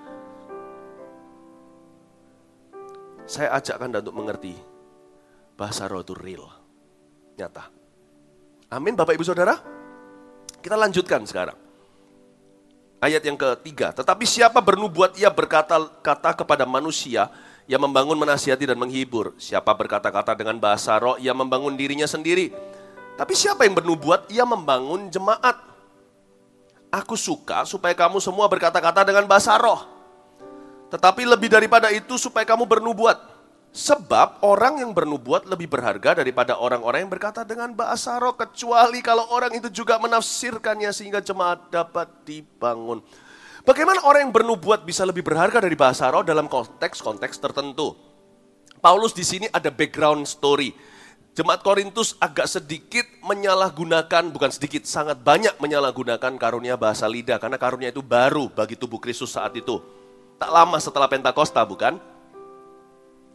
[3.28, 4.56] Saya ajak Anda untuk mengerti,
[5.60, 6.48] bahasa roh itu real,
[7.36, 7.69] nyata.
[8.72, 9.60] Amin Bapak Ibu Saudara.
[10.63, 11.58] Kita lanjutkan sekarang.
[13.00, 17.32] Ayat yang ketiga, tetapi siapa bernubuat ia berkata-kata kepada manusia,
[17.69, 19.36] ia membangun menasihati dan menghibur.
[19.39, 22.52] Siapa berkata-kata dengan bahasa roh, ia membangun dirinya sendiri.
[23.19, 25.60] Tapi siapa yang bernubuat, ia membangun jemaat.
[26.88, 29.84] Aku suka supaya kamu semua berkata-kata dengan bahasa roh.
[30.88, 33.19] Tetapi lebih daripada itu supaya kamu bernubuat.
[33.75, 38.39] Sebab orang yang bernubuat lebih berharga daripada orang-orang yang berkata dengan bahasa roh.
[38.39, 43.03] Kecuali kalau orang itu juga menafsirkannya sehingga jemaat dapat dibangun.
[43.67, 47.93] Bagaimana orang yang bernubuat bisa lebih berharga dari bahasa roh dalam konteks-konteks tertentu?
[48.79, 50.71] Paulus di sini ada background story.
[51.39, 57.39] Jemaat Korintus agak sedikit menyalahgunakan, bukan sedikit, sangat banyak menyalahgunakan karunia bahasa lidah.
[57.39, 59.80] Karena karunia itu baru bagi tubuh Kristus saat itu.
[60.36, 61.95] Tak lama setelah Pentakosta, bukan?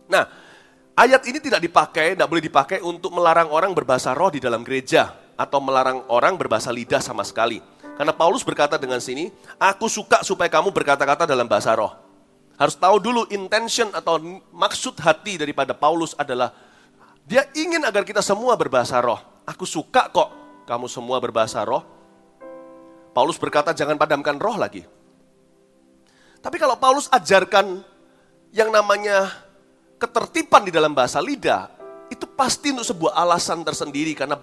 [0.05, 0.29] Nah,
[0.93, 5.17] ayat ini tidak dipakai, tidak boleh dipakai untuk melarang orang berbahasa roh di dalam gereja
[5.41, 7.65] atau melarang orang berbahasa lidah sama sekali.
[7.97, 11.97] Karena Paulus berkata dengan sini, aku suka supaya kamu berkata-kata dalam bahasa roh.
[12.61, 14.21] Harus tahu dulu intention atau
[14.53, 16.53] maksud hati daripada Paulus adalah
[17.25, 19.21] dia ingin agar kita semua berbahasa roh.
[19.49, 20.29] Aku suka kok
[20.69, 21.85] kamu semua berbahasa roh.
[23.17, 24.85] Paulus berkata jangan padamkan roh lagi.
[26.45, 27.81] Tapi kalau Paulus ajarkan
[28.53, 29.33] yang namanya
[29.97, 31.73] ketertiban di dalam bahasa lidah,
[32.13, 34.37] itu pasti untuk sebuah alasan tersendiri karena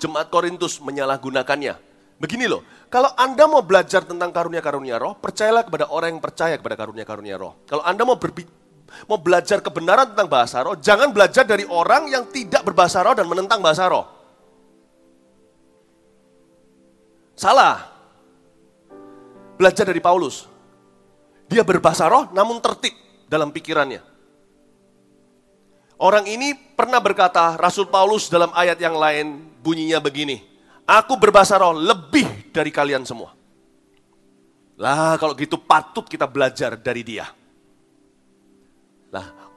[0.00, 1.92] jemaat Korintus menyalahgunakannya.
[2.16, 6.78] Begini loh, kalau Anda mau belajar tentang karunia-karunia roh, percayalah kepada orang yang percaya kepada
[6.78, 7.60] karunia-karunia roh.
[7.68, 8.46] Kalau Anda mau berbi
[9.06, 13.26] mau belajar kebenaran tentang bahasa roh, jangan belajar dari orang yang tidak berbahasa roh dan
[13.28, 14.06] menentang bahasa roh.
[17.34, 17.92] Salah.
[19.54, 20.50] Belajar dari Paulus.
[21.46, 22.94] Dia berbahasa roh namun tertib
[23.30, 24.02] dalam pikirannya.
[25.94, 30.42] Orang ini pernah berkata, Rasul Paulus dalam ayat yang lain bunyinya begini,
[30.84, 33.32] Aku berbahasa roh lebih dari kalian semua.
[34.76, 37.24] Lah kalau gitu patut kita belajar dari dia.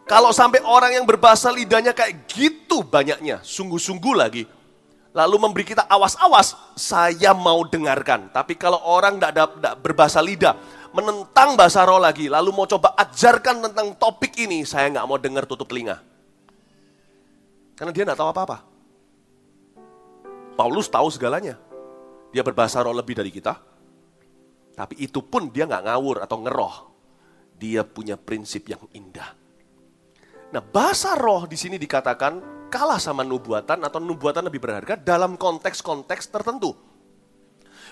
[0.08, 4.48] Kalau sampai orang yang berbahasa lidahnya kayak gitu banyaknya, sungguh-sungguh lagi.
[5.12, 8.32] Lalu memberi kita awas-awas, saya mau dengarkan.
[8.32, 9.52] Tapi kalau orang tidak
[9.84, 10.56] berbahasa lidah,
[10.96, 15.44] menentang bahasa roh lagi, lalu mau coba ajarkan tentang topik ini, saya nggak mau dengar
[15.44, 16.00] tutup telinga.
[17.76, 18.58] Karena dia tidak tahu apa-apa.
[20.56, 21.60] Paulus tahu segalanya.
[22.32, 23.60] Dia berbahasa roh lebih dari kita.
[24.72, 26.76] Tapi itu pun dia nggak ngawur atau ngeroh.
[27.60, 29.47] Dia punya prinsip yang indah.
[30.48, 32.40] Nah, bahasa roh di sini dikatakan
[32.72, 36.72] kalah sama nubuatan atau nubuatan lebih berharga dalam konteks-konteks tertentu.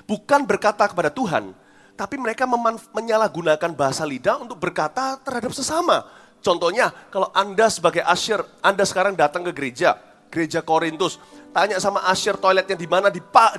[0.08, 1.52] Bukan berkata kepada Tuhan,
[1.96, 2.48] tapi mereka
[2.92, 6.08] menyalahgunakan bahasa lidah untuk berkata terhadap sesama.
[6.44, 10.00] Contohnya, kalau Anda sebagai asyir, Anda sekarang datang ke gereja,
[10.32, 11.18] gereja Korintus,
[11.56, 13.12] tanya sama asyir toiletnya di mana,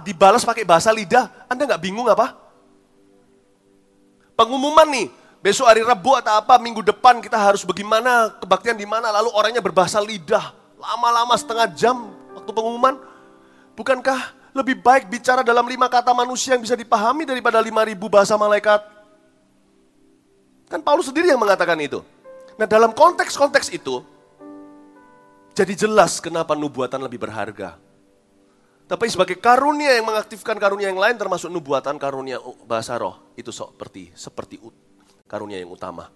[0.05, 2.37] dibalas pakai bahasa lidah, Anda nggak bingung apa?
[4.37, 5.09] Pengumuman nih,
[5.41, 9.63] besok hari Rabu atau apa, minggu depan kita harus bagaimana, kebaktian di mana, lalu orangnya
[9.65, 13.01] berbahasa lidah, lama-lama setengah jam waktu pengumuman.
[13.77, 18.33] Bukankah lebih baik bicara dalam lima kata manusia yang bisa dipahami daripada lima ribu bahasa
[18.41, 18.81] malaikat?
[20.67, 22.01] Kan Paulus sendiri yang mengatakan itu.
[22.57, 24.01] Nah dalam konteks-konteks itu,
[25.53, 27.77] jadi jelas kenapa nubuatan lebih berharga.
[28.87, 32.39] Tapi sebagai karunia yang mengaktifkan karunia yang lain termasuk nubuatan karunia
[32.71, 33.19] bahasa roh.
[33.35, 34.63] Itu seperti seperti
[35.27, 36.11] karunia yang utama.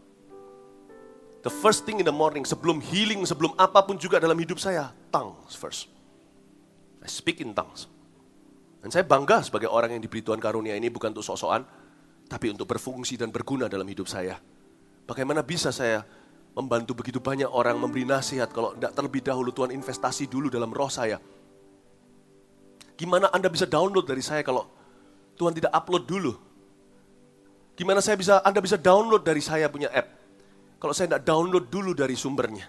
[1.40, 4.92] The first thing in the morning, sebelum healing, sebelum apa pun juga dalam hidup saya,
[5.08, 5.88] tongues first.
[7.00, 7.88] I speak in tongues.
[8.80, 11.64] Dan saya bangga sebagai orang yang diberi Tuhan karunia ini bukan untuk sok-sokan,
[12.28, 14.36] tapi untuk berfungsi dan berguna dalam hidup saya.
[15.08, 16.04] Bagaimana bisa saya
[16.52, 20.92] membantu begitu banyak orang memberi nasihat kalau tidak terlebih dahulu Tuhan investasi dulu dalam roh
[20.92, 21.16] saya.
[23.00, 24.68] Gimana Anda bisa download dari saya kalau
[25.40, 26.32] Tuhan tidak upload dulu?
[27.80, 30.12] Gimana saya bisa Anda bisa download dari saya punya app?
[30.76, 32.68] Kalau saya tidak download dulu dari sumbernya.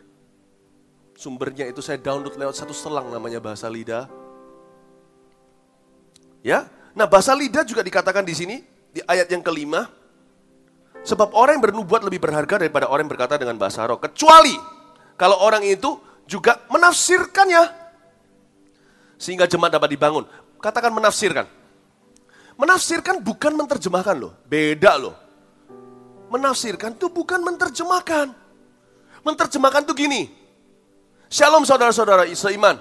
[1.19, 4.07] Sumbernya itu saya download lewat satu selang namanya bahasa lidah.
[6.39, 8.63] Ya, nah bahasa lidah juga dikatakan di sini
[8.95, 9.83] di ayat yang kelima
[11.01, 13.97] Sebab orang yang bernubuat lebih berharga daripada orang yang berkata dengan bahasa roh.
[13.97, 14.53] Kecuali
[15.17, 15.97] kalau orang itu
[16.29, 17.63] juga menafsirkannya.
[19.17, 20.29] Sehingga jemaat dapat dibangun.
[20.61, 21.49] Katakan menafsirkan.
[22.61, 25.17] Menafsirkan bukan menerjemahkan loh, beda loh.
[26.29, 28.37] Menafsirkan itu bukan menerjemahkan.
[29.25, 30.29] Menerjemahkan itu gini.
[31.25, 32.77] Shalom saudara-saudara seiman.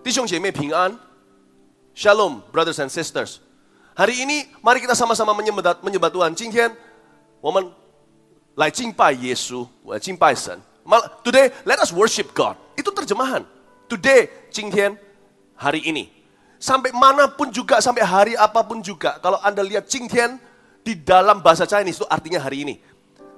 [0.00, 0.96] Tishong Jeme Ping An.
[1.92, 3.44] Shalom brothers and sisters.
[3.92, 6.32] Hari ini mari kita sama-sama menyembah, menyembah Tuhan.
[6.32, 6.72] Jin Tian,
[7.44, 7.76] woman,
[8.56, 9.68] lai cingpai Yesu,
[10.00, 10.64] jing bai Sen.
[11.20, 12.56] Today, let us worship God.
[12.72, 13.44] Itu terjemahan.
[13.84, 14.96] Today, jingtian,
[15.60, 16.23] hari ini.
[16.64, 19.20] Sampai mana pun juga, sampai hari apa pun juga.
[19.20, 20.40] Kalau Anda lihat 今天
[20.80, 22.80] di dalam bahasa Chinese itu artinya hari ini.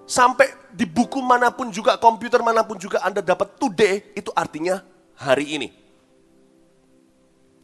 [0.07, 4.79] Sampai di buku mana pun juga, komputer mana pun juga Anda dapat today, itu artinya
[5.19, 5.75] hari ini.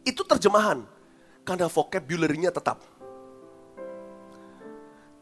[0.03, 0.83] Itu terjemahan.
[1.47, 2.83] Karena vocabulary-nya tetap.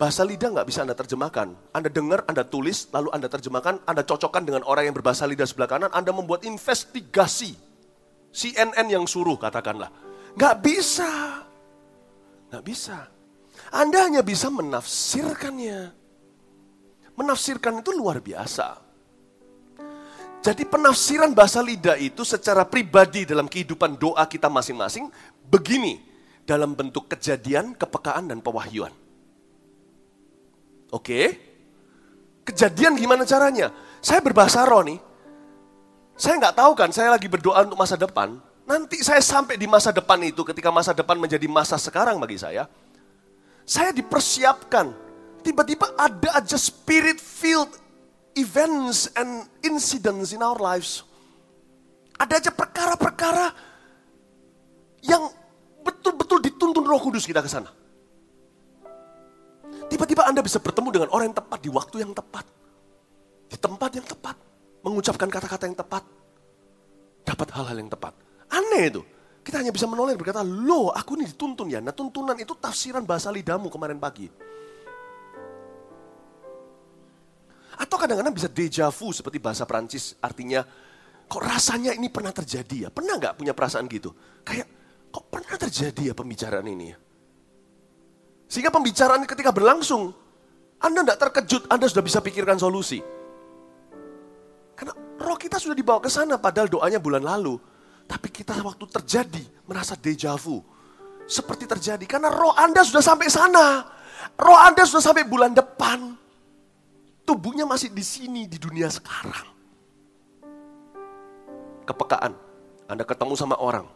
[0.02, 1.54] Bahasa lidah nggak bisa Anda terjemahkan.
[1.70, 5.70] Anda dengar, Anda tulis, lalu Anda terjemahkan, Anda cocokkan dengan orang yang berbahasa lidah sebelah
[5.70, 7.54] kanan, Anda membuat investigasi.
[8.34, 10.10] CNN yang suruh katakanlah.
[10.36, 11.12] Nggak bisa.
[12.52, 12.98] Nggak bisa.
[13.72, 15.92] Anda hanya bisa menafsirkannya.
[17.16, 18.80] Menafsirkan itu luar biasa.
[20.42, 25.08] Jadi penafsiran bahasa lidah itu secara pribadi dalam kehidupan doa kita masing-masing
[25.48, 26.02] begini.
[26.42, 28.92] Dalam bentuk kejadian, kepekaan, dan pewahyuan.
[30.90, 31.38] Oke.
[32.42, 33.70] Kejadian gimana caranya?
[34.02, 34.98] Saya berbahasa roh nih.
[36.18, 38.42] Saya nggak tahu kan, saya lagi berdoa untuk masa depan.
[38.72, 42.72] Nanti saya sampai di masa depan itu, ketika masa depan menjadi masa sekarang bagi saya.
[43.68, 44.96] Saya dipersiapkan.
[45.44, 47.68] Tiba-tiba ada aja spirit-filled
[48.40, 51.04] events and incidents in our lives.
[52.16, 53.52] Ada aja perkara-perkara
[55.04, 55.28] yang
[55.84, 57.68] betul-betul dituntun roh kudus kita ke sana.
[59.92, 62.48] Tiba-tiba Anda bisa bertemu dengan orang yang tepat di waktu yang tepat.
[63.52, 64.40] Di tempat yang tepat.
[64.80, 66.08] Mengucapkan kata-kata yang tepat.
[67.28, 68.31] Dapat hal-hal yang tepat.
[68.52, 69.02] Aneh itu.
[69.42, 71.82] Kita hanya bisa menoleh berkata, loh aku ini dituntun ya.
[71.82, 74.30] Nah tuntunan itu tafsiran bahasa lidahmu kemarin pagi.
[77.82, 80.14] Atau kadang-kadang bisa deja vu seperti bahasa Prancis.
[80.22, 80.62] Artinya,
[81.26, 82.90] kok rasanya ini pernah terjadi ya?
[82.94, 84.14] Pernah nggak punya perasaan gitu?
[84.46, 84.70] Kayak,
[85.10, 86.98] kok pernah terjadi ya pembicaraan ini ya?
[88.46, 90.14] Sehingga pembicaraan ketika berlangsung,
[90.78, 93.02] Anda tidak terkejut, Anda sudah bisa pikirkan solusi.
[94.78, 97.58] Karena roh kita sudah dibawa ke sana, padahal doanya bulan lalu.
[98.12, 100.60] Tapi kita waktu terjadi, merasa deja vu.
[101.24, 103.88] Seperti terjadi, karena roh Anda sudah sampai sana.
[104.36, 106.20] Roh Anda sudah sampai bulan depan.
[107.24, 109.48] Tubuhnya masih di sini, di dunia sekarang.
[111.88, 112.36] Kepekaan.
[112.92, 113.88] Anda ketemu sama orang,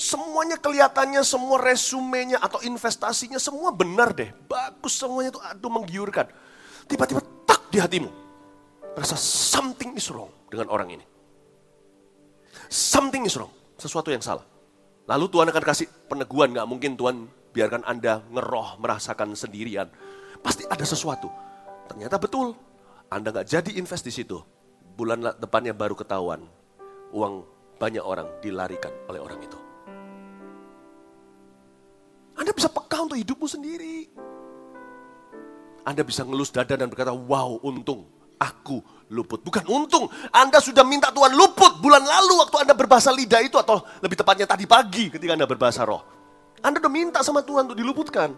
[0.00, 4.32] Semuanya kelihatannya, semua resumenya atau investasinya semua benar deh.
[4.48, 6.30] Bagus semuanya itu aduh menggiurkan.
[6.88, 8.08] Tiba-tiba tak di hatimu.
[8.96, 11.04] Rasa something is wrong dengan orang ini.
[12.72, 13.52] Something is wrong.
[13.80, 14.44] Sesuatu yang salah.
[15.08, 16.52] Lalu Tuhan akan kasih peneguhan.
[16.52, 17.24] Gak mungkin Tuhan
[17.56, 19.88] biarkan Anda ngeroh merasakan sendirian.
[20.44, 21.32] Pasti ada sesuatu.
[21.88, 22.52] Ternyata betul.
[23.08, 24.36] Anda gak jadi invest di situ.
[24.90, 26.44] bulan la- depannya baru ketahuan.
[27.16, 27.48] Uang
[27.80, 29.56] banyak orang dilarikan oleh orang itu.
[32.36, 34.12] Anda bisa peka untuk hidupmu sendiri.
[35.88, 38.80] Anda bisa ngelus dada dan berkata, wow untung aku
[39.12, 39.44] luput.
[39.44, 43.84] Bukan untung, Anda sudah minta Tuhan luput bulan lalu waktu Anda berbahasa lidah itu atau
[44.00, 46.00] lebih tepatnya tadi pagi ketika Anda berbahasa roh.
[46.64, 48.32] Anda udah minta sama Tuhan untuk diluputkan.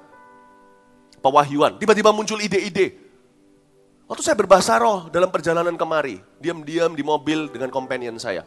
[1.23, 2.99] Pewahyuan, tiba-tiba muncul ide-ide.
[4.11, 8.43] Waktu saya berbahasa roh dalam perjalanan kemari, diam-diam di mobil dengan companion saya.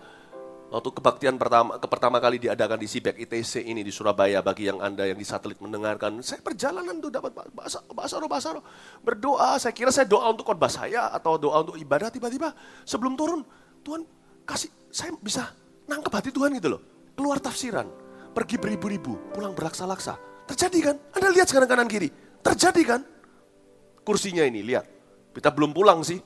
[0.75, 4.83] Waktu kebaktian pertama, ke pertama kali diadakan di Sibek ITC ini di Surabaya bagi yang
[4.83, 8.63] Anda yang di satelit mendengarkan, saya perjalanan tuh dapat bahasa bahasa roh bahasa roh.
[8.99, 12.51] Berdoa, saya kira saya doa untuk khotbah saya atau doa untuk ibadah tiba-tiba
[12.83, 13.47] sebelum turun,
[13.87, 14.03] Tuhan
[14.43, 15.47] kasih saya bisa
[15.87, 16.81] nangkep hati Tuhan gitu loh.
[17.15, 17.87] Keluar tafsiran,
[18.35, 20.19] pergi beribu-ribu, pulang berlaksa-laksa.
[20.43, 20.95] Terjadi kan?
[21.15, 22.11] Anda lihat sekarang kanan kiri.
[22.43, 23.01] Terjadi kan?
[24.03, 24.83] Kursinya ini, lihat.
[25.31, 26.19] Kita belum pulang sih.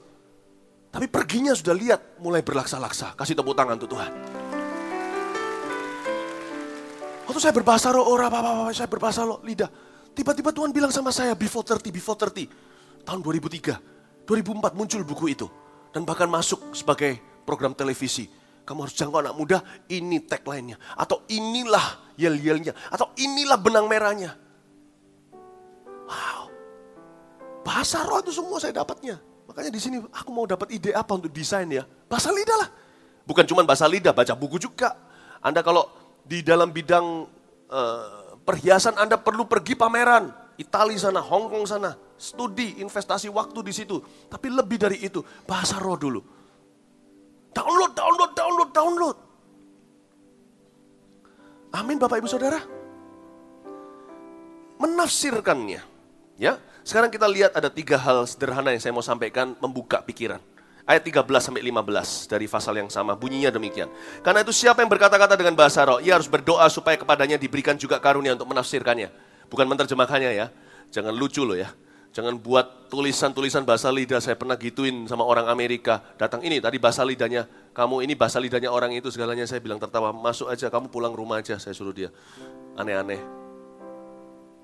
[0.90, 3.14] Tapi perginya sudah lihat, mulai berlaksa-laksa.
[3.14, 4.39] Kasih tepuk tangan untuk Tuhan.
[7.30, 9.70] Waktu saya berbahasa roh, ora, apa, apa, saya berbahasa roh, lidah.
[10.18, 12.50] Tiba-tiba Tuhan bilang sama saya, before 30, before 30.
[13.06, 15.46] Tahun 2003, 2004 muncul buku itu.
[15.94, 18.26] Dan bahkan masuk sebagai program televisi.
[18.66, 19.62] Kamu harus jangkau anak muda,
[19.94, 20.82] ini tagline-nya.
[20.98, 22.74] Atau inilah yel-yelnya.
[22.90, 24.34] Atau inilah benang merahnya.
[26.10, 26.50] Wow.
[27.62, 29.22] Bahasa roh itu semua saya dapatnya.
[29.46, 31.86] Makanya di sini aku mau dapat ide apa untuk desain ya.
[32.10, 32.70] Bahasa lidah lah.
[33.22, 34.98] Bukan cuma bahasa lidah, baca buku juga.
[35.46, 37.26] Anda kalau di dalam bidang
[37.74, 40.30] uh, perhiasan Anda perlu pergi pameran.
[40.62, 41.98] Italia sana, Hong Kong sana.
[42.20, 43.98] Studi, investasi waktu di situ.
[44.30, 46.22] Tapi lebih dari itu, bahasa roh dulu.
[47.50, 49.18] Download, download, download, download.
[51.74, 52.62] Amin Bapak Ibu Saudara.
[54.78, 55.82] Menafsirkannya.
[56.38, 60.44] Ya, sekarang kita lihat ada tiga hal sederhana yang saya mau sampaikan membuka pikiran.
[60.90, 63.94] Ayat 13 sampai 15 dari pasal yang sama bunyinya demikian.
[64.26, 68.02] Karena itu siapa yang berkata-kata dengan bahasa roh, ia harus berdoa supaya kepadanya diberikan juga
[68.02, 69.14] karunia untuk menafsirkannya.
[69.54, 70.50] Bukan menerjemahkannya ya.
[70.90, 71.70] Jangan lucu loh ya.
[72.10, 74.18] Jangan buat tulisan-tulisan bahasa lidah.
[74.18, 76.02] Saya pernah gituin sama orang Amerika.
[76.18, 77.46] Datang ini tadi bahasa lidahnya.
[77.70, 79.46] Kamu ini bahasa lidahnya orang itu segalanya.
[79.46, 80.10] Saya bilang tertawa.
[80.10, 81.62] Masuk aja, kamu pulang rumah aja.
[81.62, 82.10] Saya suruh dia.
[82.74, 83.22] Aneh-aneh.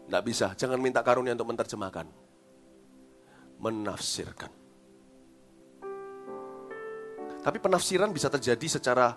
[0.10, 0.58] Tidak bisa.
[0.58, 2.10] Jangan minta karunia untuk menerjemahkan.
[3.62, 4.65] Menafsirkan.
[7.46, 9.14] Tapi penafsiran bisa terjadi secara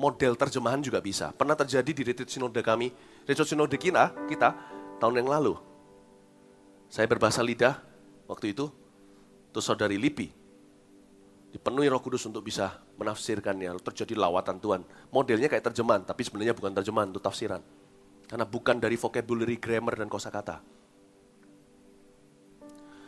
[0.00, 1.28] model terjemahan juga bisa.
[1.36, 2.88] Pernah terjadi di retreat sinode kami,
[3.28, 4.56] retreat sinode kita, kita
[4.96, 5.60] tahun yang lalu.
[6.88, 7.76] Saya berbahasa lidah
[8.24, 8.72] waktu itu,
[9.52, 10.46] terus saudari Lipi
[11.56, 13.72] dipenuhi Roh Kudus untuk bisa menafsirkannya.
[13.80, 14.84] Terjadi lawatan Tuhan.
[15.08, 17.64] Modelnya kayak terjemahan, tapi sebenarnya bukan terjemahan, itu tafsiran.
[18.28, 20.60] Karena bukan dari vocabulary, grammar, dan kosakata.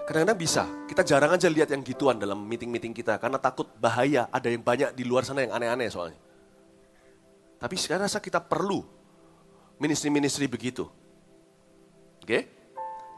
[0.09, 4.49] Kadang-kadang bisa, kita jarang aja lihat yang gituan dalam meeting-meeting kita, karena takut bahaya, ada
[4.49, 6.17] yang banyak di luar sana yang aneh-aneh soalnya.
[7.61, 8.81] Tapi sekarang rasa kita perlu
[9.77, 10.89] ministry-ministry begitu.
[12.25, 12.49] Oke?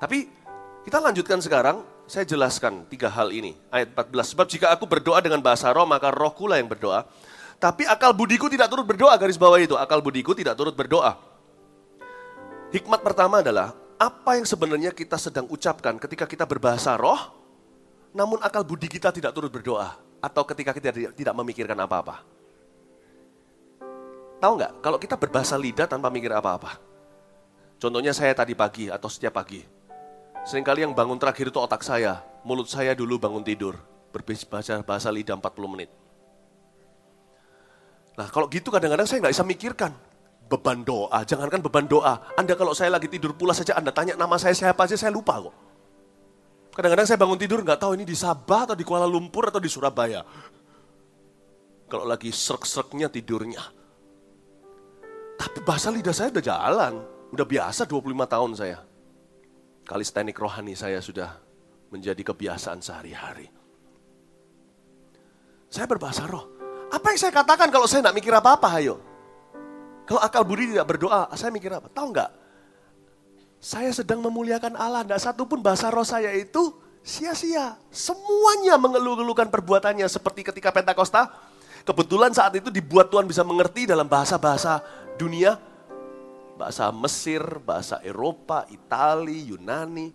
[0.03, 0.35] Tapi
[0.83, 3.55] kita lanjutkan sekarang, saya jelaskan tiga hal ini.
[3.71, 7.07] Ayat 14, sebab jika aku berdoa dengan bahasa roh, maka rohku lah yang berdoa.
[7.63, 9.79] Tapi akal budiku tidak turut berdoa, garis bawah itu.
[9.79, 11.15] Akal budiku tidak turut berdoa.
[12.75, 17.21] Hikmat pertama adalah, apa yang sebenarnya kita sedang ucapkan ketika kita berbahasa roh,
[18.17, 20.01] namun akal budi kita tidak turut berdoa.
[20.21, 22.21] Atau ketika kita tidak memikirkan apa-apa.
[24.41, 26.77] Tahu nggak, kalau kita berbahasa lidah tanpa mikir apa-apa.
[27.81, 29.65] Contohnya saya tadi pagi atau setiap pagi.
[30.45, 32.21] Seringkali yang bangun terakhir itu otak saya.
[32.45, 33.81] Mulut saya dulu bangun tidur.
[34.13, 35.89] Berbahasa bahasa lidah 40 menit.
[38.17, 39.93] Nah kalau gitu kadang-kadang saya nggak bisa mikirkan
[40.51, 41.23] beban doa.
[41.23, 42.19] Jangankan beban doa.
[42.35, 45.39] Anda kalau saya lagi tidur pula saja Anda tanya nama saya siapa aja saya lupa
[45.39, 45.55] kok.
[46.75, 49.71] Kadang-kadang saya bangun tidur nggak tahu ini di Sabah atau di Kuala Lumpur atau di
[49.71, 50.27] Surabaya.
[51.87, 53.63] Kalau lagi serk-serknya tidurnya.
[55.39, 56.95] Tapi bahasa lidah saya udah jalan.
[57.31, 58.79] Udah biasa 25 tahun saya.
[59.87, 61.39] Kalistenik rohani saya sudah
[61.91, 63.51] menjadi kebiasaan sehari-hari.
[65.71, 66.47] Saya berbahasa roh.
[66.91, 69.10] Apa yang saya katakan kalau saya nggak mikir apa-apa, ayo?
[70.11, 71.87] Kalau akal budi tidak berdoa, saya mikir apa?
[71.87, 72.31] Tahu nggak?
[73.63, 75.07] Saya sedang memuliakan Allah.
[75.07, 76.75] Tidak satu pun bahasa roh saya itu
[77.07, 77.79] sia-sia.
[77.95, 80.11] Semuanya mengeluh-elukan perbuatannya.
[80.11, 81.31] Seperti ketika Pentakosta,
[81.87, 84.83] kebetulan saat itu dibuat Tuhan bisa mengerti dalam bahasa-bahasa
[85.15, 85.63] dunia.
[86.59, 90.11] Bahasa Mesir, bahasa Eropa, Itali, Yunani.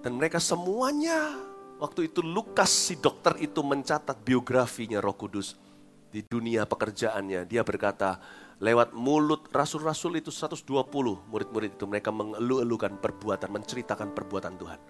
[0.00, 1.36] Dan mereka semuanya,
[1.76, 5.60] waktu itu Lukas si dokter itu mencatat biografinya roh kudus.
[6.08, 8.16] Di dunia pekerjaannya, dia berkata,
[8.58, 10.66] lewat mulut rasul-rasul itu 120
[11.30, 14.80] murid-murid itu mereka mengeluh-elukan perbuatan, menceritakan perbuatan Tuhan.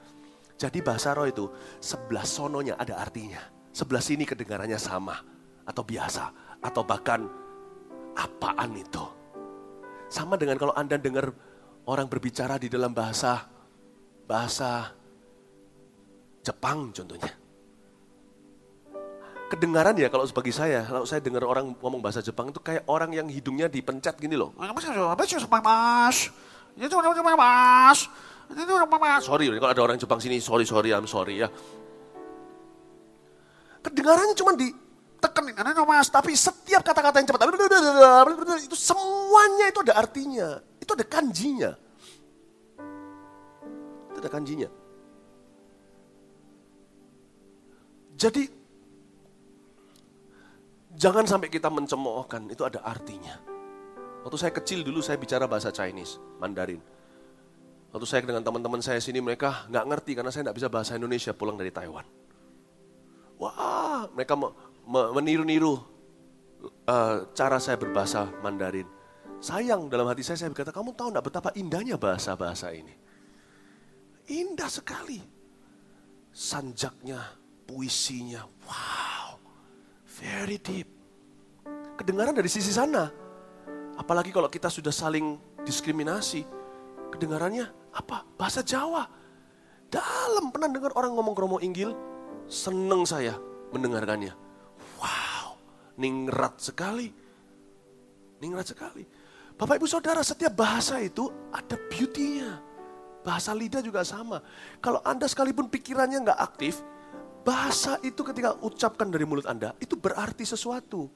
[0.58, 1.46] Jadi bahasa roh itu
[1.78, 3.38] sebelah sononya ada artinya.
[3.70, 5.14] Sebelah sini kedengarannya sama
[5.68, 6.24] atau biasa
[6.64, 7.28] atau bahkan
[8.16, 9.04] apaan itu.
[10.08, 11.30] Sama dengan kalau Anda dengar
[11.86, 13.46] orang berbicara di dalam bahasa
[14.26, 14.90] bahasa
[16.42, 17.47] Jepang contohnya.
[19.48, 23.16] Kedengaran ya kalau bagi saya, kalau saya dengar orang ngomong bahasa Jepang itu kayak orang
[23.16, 24.52] yang hidungnya dipencet gini loh.
[29.24, 31.48] Sorry, kalau ada orang Jepang sini, sorry, sorry, I'm sorry ya.
[33.80, 35.48] Kedengarannya cuma ditekan,
[35.88, 37.48] mas, tapi setiap kata-kata yang cepat,
[38.68, 41.72] itu semuanya itu ada artinya, itu ada kanjinya.
[44.12, 44.68] Itu ada kanjinya.
[48.18, 48.57] Jadi
[50.98, 53.38] jangan sampai kita mencemoohkan, itu ada artinya.
[54.26, 56.82] Waktu saya kecil dulu saya bicara bahasa Chinese, Mandarin.
[57.88, 61.32] Waktu saya dengan teman-teman saya sini mereka nggak ngerti karena saya nggak bisa bahasa Indonesia
[61.32, 62.04] pulang dari Taiwan.
[63.38, 64.34] Wah, mereka
[64.84, 65.78] meniru-niru
[66.84, 68.84] uh, cara saya berbahasa Mandarin.
[69.38, 72.90] Sayang dalam hati saya, saya berkata, kamu tahu nggak betapa indahnya bahasa-bahasa ini?
[74.34, 75.22] Indah sekali.
[76.34, 77.22] Sanjaknya,
[77.64, 79.17] puisinya, wow,
[80.18, 80.88] very deep.
[81.98, 83.10] Kedengaran dari sisi sana.
[83.98, 86.46] Apalagi kalau kita sudah saling diskriminasi,
[87.10, 88.22] kedengarannya apa?
[88.38, 89.06] Bahasa Jawa.
[89.88, 91.96] Dalam pernah dengar orang ngomong kromo inggil,
[92.48, 93.36] Seneng saya
[93.76, 94.32] mendengarkannya.
[94.96, 95.60] Wow,
[96.00, 97.12] ningrat sekali.
[98.40, 99.04] Ningrat sekali.
[99.52, 102.56] Bapak ibu saudara, setiap bahasa itu ada beauty-nya.
[103.20, 104.40] Bahasa lidah juga sama.
[104.80, 106.80] Kalau Anda sekalipun pikirannya nggak aktif,
[107.48, 111.08] bahasa itu ketika ucapkan dari mulut Anda, itu berarti sesuatu.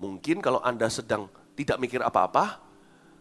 [0.00, 2.56] Mungkin kalau Anda sedang tidak mikir apa-apa,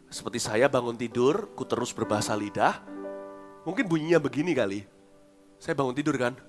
[0.07, 2.79] seperti saya bangun tidur, ku terus berbahasa lidah,
[3.67, 4.79] mungkin bunyinya begini kali.
[5.59, 6.39] Saya bangun tidur kan,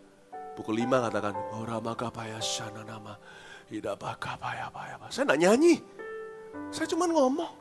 [0.55, 3.19] Pukul lima katakan, Ora maka paya shana nama,
[3.67, 5.03] tidak baka paya paya.
[5.11, 5.83] Saya nak nyanyi,
[6.71, 7.59] saya cuma ngomong.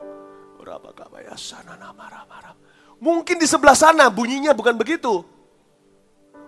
[0.62, 2.54] Ora maka paya shana nama rama
[3.02, 5.26] Mungkin di sebelah sana bunyinya bukan begitu.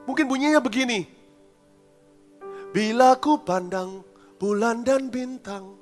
[0.07, 1.24] Mungkin bunyinya begini.
[2.75, 4.03] Bila ku pandang
[4.35, 5.79] bulan dan bintang,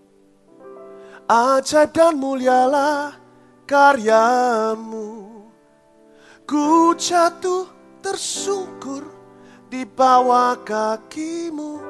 [1.25, 3.17] ajaib dan mulialah
[3.65, 5.25] karyamu.
[6.45, 7.65] Ku jatuh
[8.05, 9.09] tersungkur
[9.73, 11.81] di bawah kakimu.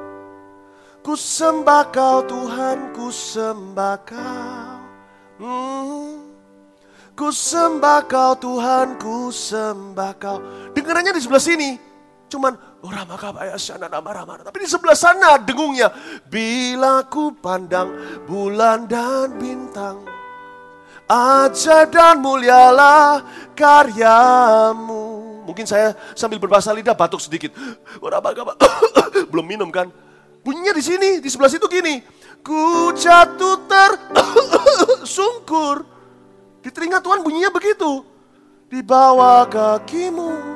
[1.03, 4.79] Ku sembah kau Tuhan, ku sembah kau.
[5.43, 6.31] Hmm.
[7.11, 10.39] Ku sembah kau Tuhan, ku sembah kau.
[10.71, 11.92] Dengarannya di sebelah sini.
[12.33, 12.89] Cuman, oh
[14.41, 15.93] Tapi di sebelah sana dengungnya.
[16.25, 17.93] Bila ku pandang
[18.25, 20.01] bulan dan bintang.
[21.05, 23.21] Aja dan mulialah
[23.53, 25.05] karyamu.
[25.45, 27.53] Mungkin saya sambil berbahasa lidah batuk sedikit.
[29.29, 29.93] Belum minum kan?
[30.41, 32.01] Bunyinya di sini, di sebelah situ gini.
[32.41, 35.85] Ku jatuh tersungkur.
[36.63, 38.07] Di telinga Tuhan bunyinya begitu.
[38.71, 40.52] Di bawah kakimu.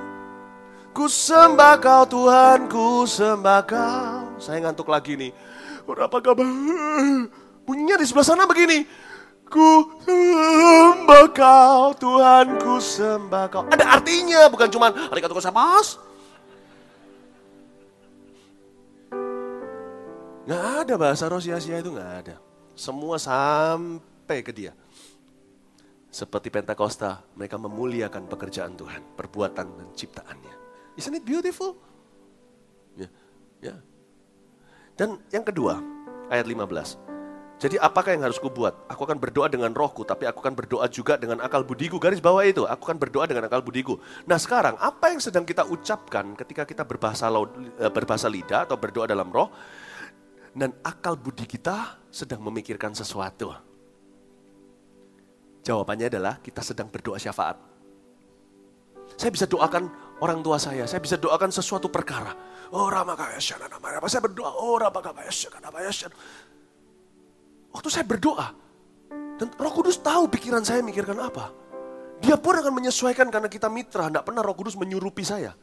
[0.98, 4.34] Ku sembah kau Tuhan, ku sembah kau.
[4.42, 5.30] Saya ngantuk lagi nih.
[5.86, 6.42] Berapa kabar?
[7.70, 8.82] Bunyinya di sebelah sana begini.
[9.46, 13.70] Ku sembah kau, Tuhan ku sembah kau.
[13.70, 16.02] Ada artinya, bukan cuma arigatou gozaimasu.
[20.50, 22.42] Nggak ada bahasa roh sia-sia itu nggak ada.
[22.74, 24.74] Semua sampai ke dia.
[26.10, 30.57] Seperti Pentakosta, mereka memuliakan pekerjaan Tuhan, perbuatan dan ciptaannya.
[30.98, 31.78] Isn't it beautiful?
[32.98, 33.08] Ya,
[33.62, 33.76] ya.
[34.98, 35.78] Dan yang kedua,
[36.34, 37.08] ayat 15.
[37.58, 38.86] Jadi apakah yang harus kubuat?
[38.86, 41.98] Aku akan berdoa dengan rohku, tapi aku akan berdoa juga dengan akal budiku.
[41.98, 43.98] Garis bawah itu, aku akan berdoa dengan akal budiku.
[44.30, 49.10] Nah sekarang, apa yang sedang kita ucapkan ketika kita berbahasa, eh, berbahasa lidah atau berdoa
[49.10, 49.50] dalam roh,
[50.54, 53.54] dan akal budi kita sedang memikirkan sesuatu.
[55.66, 57.58] Jawabannya adalah kita sedang berdoa syafaat.
[59.18, 62.34] Saya bisa doakan orang tua saya, saya bisa doakan sesuatu perkara.
[62.74, 64.76] Oh ramakaya saya berdoa, oh
[67.68, 68.48] Waktu saya berdoa,
[69.38, 71.54] dan roh kudus tahu pikiran saya mikirkan apa.
[72.18, 75.54] Dia pun akan menyesuaikan karena kita mitra, tidak pernah roh kudus menyurupi saya.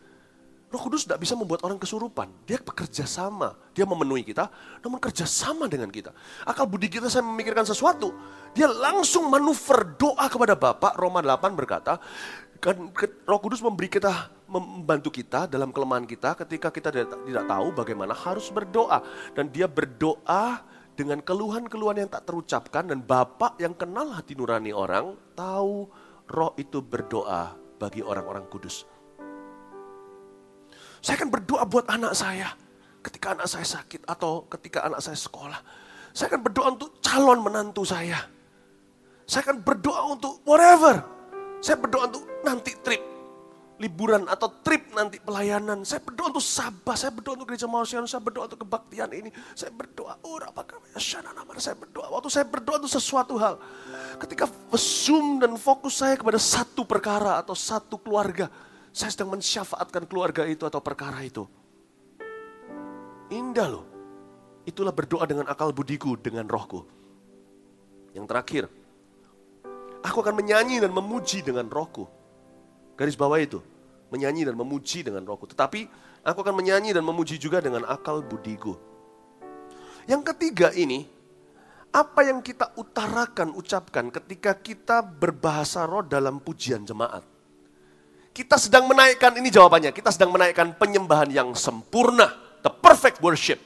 [0.74, 2.26] Roh Kudus tidak bisa membuat orang kesurupan.
[2.50, 3.54] Dia bekerja sama.
[3.70, 4.50] Dia memenuhi kita,
[4.82, 6.10] namun kerja sama dengan kita.
[6.42, 8.10] Akal budi kita saya memikirkan sesuatu.
[8.58, 10.98] Dia langsung manuver doa kepada Bapak.
[10.98, 12.02] Roma 8 berkata,
[12.64, 12.80] kan
[13.28, 18.48] Roh Kudus memberi kita membantu kita dalam kelemahan kita ketika kita tidak, tahu bagaimana harus
[18.48, 19.04] berdoa
[19.36, 20.64] dan dia berdoa
[20.96, 25.92] dengan keluhan-keluhan yang tak terucapkan dan Bapak yang kenal hati nurani orang tahu
[26.24, 28.88] roh itu berdoa bagi orang-orang kudus.
[31.04, 32.48] Saya akan berdoa buat anak saya.
[33.04, 35.60] ketika anak saya sakit atau ketika anak saya sekolah.
[36.16, 38.16] Saya akan berdoa untuk calon menantu saya.
[39.28, 41.13] Saya akan berdoa untuk whatever.
[41.64, 43.14] Saya berdoa untuk nanti trip
[43.80, 45.82] liburan atau trip nanti pelayanan.
[45.82, 49.30] Saya berdoa untuk Sabah, saya berdoa untuk gereja Mausian, saya berdoa untuk kebaktian ini.
[49.56, 50.78] Saya berdoa, oh apakah
[51.58, 52.06] saya berdoa.
[52.12, 53.58] Waktu saya berdoa untuk sesuatu hal.
[54.20, 54.46] Ketika
[54.76, 58.46] zoom dan fokus saya kepada satu perkara atau satu keluarga.
[58.94, 61.42] Saya sedang mensyafaatkan keluarga itu atau perkara itu.
[63.34, 63.86] Indah loh.
[64.62, 66.86] Itulah berdoa dengan akal budiku, dengan rohku.
[68.14, 68.64] Yang terakhir,
[70.04, 72.04] aku akan menyanyi dan memuji dengan rohku.
[72.94, 73.64] Garis bawah itu,
[74.12, 75.48] menyanyi dan memuji dengan rohku.
[75.48, 75.88] Tetapi
[76.20, 78.76] aku akan menyanyi dan memuji juga dengan akal budiku.
[80.04, 81.08] Yang ketiga ini,
[81.88, 87.24] apa yang kita utarakan, ucapkan ketika kita berbahasa roh dalam pujian jemaat.
[88.34, 93.62] Kita sedang menaikkan, ini jawabannya, kita sedang menaikkan penyembahan yang sempurna, the perfect worship.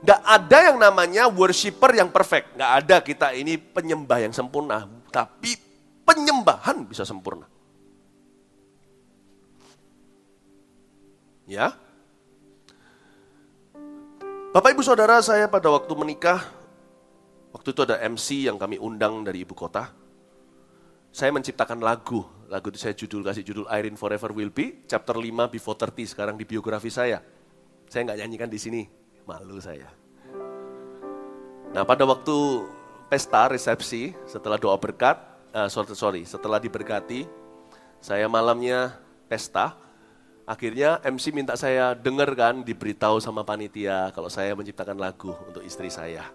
[0.00, 2.56] Tidak ada yang namanya worshiper yang perfect.
[2.56, 5.03] Nggak ada kita ini penyembah yang sempurna.
[5.14, 5.54] Tapi
[6.02, 7.46] penyembahan bisa sempurna.
[11.46, 11.70] Ya.
[14.50, 16.42] Bapak Ibu Saudara saya pada waktu menikah,
[17.54, 19.94] waktu itu ada MC yang kami undang dari ibu kota.
[21.14, 25.30] Saya menciptakan lagu, lagu itu saya judul kasih judul Irene Forever Will Be, chapter 5
[25.46, 27.22] Before 30 sekarang di biografi saya.
[27.86, 28.82] Saya nggak nyanyikan di sini,
[29.22, 29.86] malu saya.
[31.70, 32.34] Nah pada waktu
[33.08, 35.20] pesta resepsi setelah doa berkat,
[35.52, 37.28] uh, sorry, sorry setelah diberkati,
[38.00, 38.96] saya malamnya
[39.26, 39.84] pesta,
[40.44, 45.88] Akhirnya MC minta saya dengar kan, diberitahu sama panitia kalau saya menciptakan lagu untuk istri
[45.88, 46.28] saya.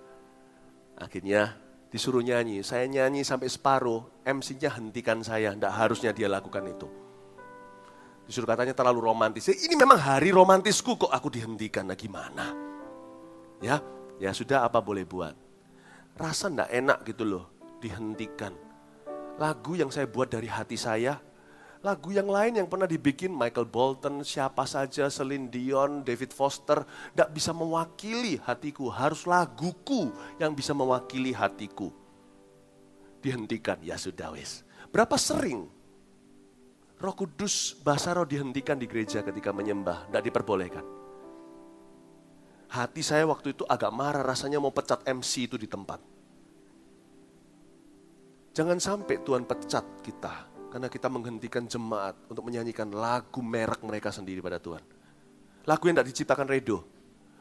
[0.97, 1.53] Akhirnya
[1.93, 6.89] disuruh nyanyi, saya nyanyi sampai separuh, MC-nya hentikan saya, tidak harusnya dia lakukan itu.
[8.25, 9.45] Disuruh katanya terlalu romantis.
[9.45, 12.49] Ya, ini memang hari romantisku kok aku dihentikan, nah gimana?
[13.61, 13.77] Ya,
[14.17, 15.37] ya sudah apa boleh buat.
[16.19, 17.45] Rasa tidak enak gitu loh,
[17.79, 18.51] dihentikan.
[19.39, 21.15] Lagu yang saya buat dari hati saya,
[21.79, 27.31] Lagu yang lain yang pernah dibikin Michael Bolton, siapa saja, Celine Dion, David Foster, tidak
[27.31, 28.91] bisa mewakili hatiku.
[28.91, 30.11] Harus laguku
[30.43, 31.95] yang bisa mewakili hatiku.
[33.23, 34.67] Dihentikan, ya sudah wis.
[34.91, 35.71] Berapa sering
[36.99, 40.98] roh kudus bahasa roh dihentikan di gereja ketika menyembah, tidak diperbolehkan.
[42.69, 45.97] Hati saya waktu itu agak marah, rasanya mau pecat MC itu di tempat.
[48.53, 54.37] Jangan sampai Tuhan pecat kita karena kita menghentikan jemaat untuk menyanyikan lagu merek mereka sendiri
[54.37, 54.85] pada Tuhan.
[55.65, 56.85] Lagu yang tidak diciptakan Redo,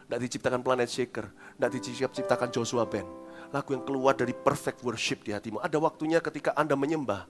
[0.09, 3.09] tidak diciptakan Planet Shaker, tidak diciptakan Joshua Band.
[3.53, 5.61] Lagu yang keluar dari perfect worship di hatimu.
[5.61, 7.25] Ada waktunya ketika Anda menyembah,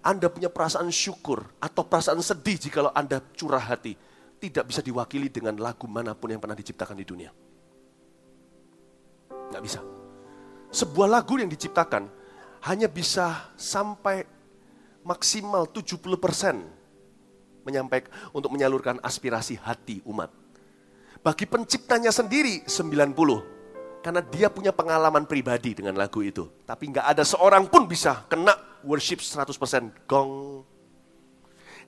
[0.00, 3.96] Anda punya perasaan syukur atau perasaan sedih jika Anda curah hati.
[4.38, 7.30] Tidak bisa diwakili dengan lagu mana pun yang pernah diciptakan di dunia.
[9.28, 9.82] Tidak bisa.
[10.70, 12.06] Sebuah lagu yang diciptakan
[12.70, 14.22] hanya bisa sampai
[15.02, 20.30] maksimal 70% menyampaikan untuk menyalurkan aspirasi hati umat.
[21.18, 23.58] Bagi penciptanya sendiri 90
[24.04, 26.46] karena dia punya pengalaman pribadi dengan lagu itu.
[26.62, 28.54] Tapi nggak ada seorang pun bisa kena
[28.86, 30.62] worship 100% gong.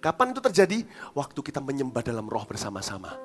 [0.00, 0.78] Kapan itu terjadi?
[1.12, 3.20] Waktu kita menyembah dalam roh bersama-sama.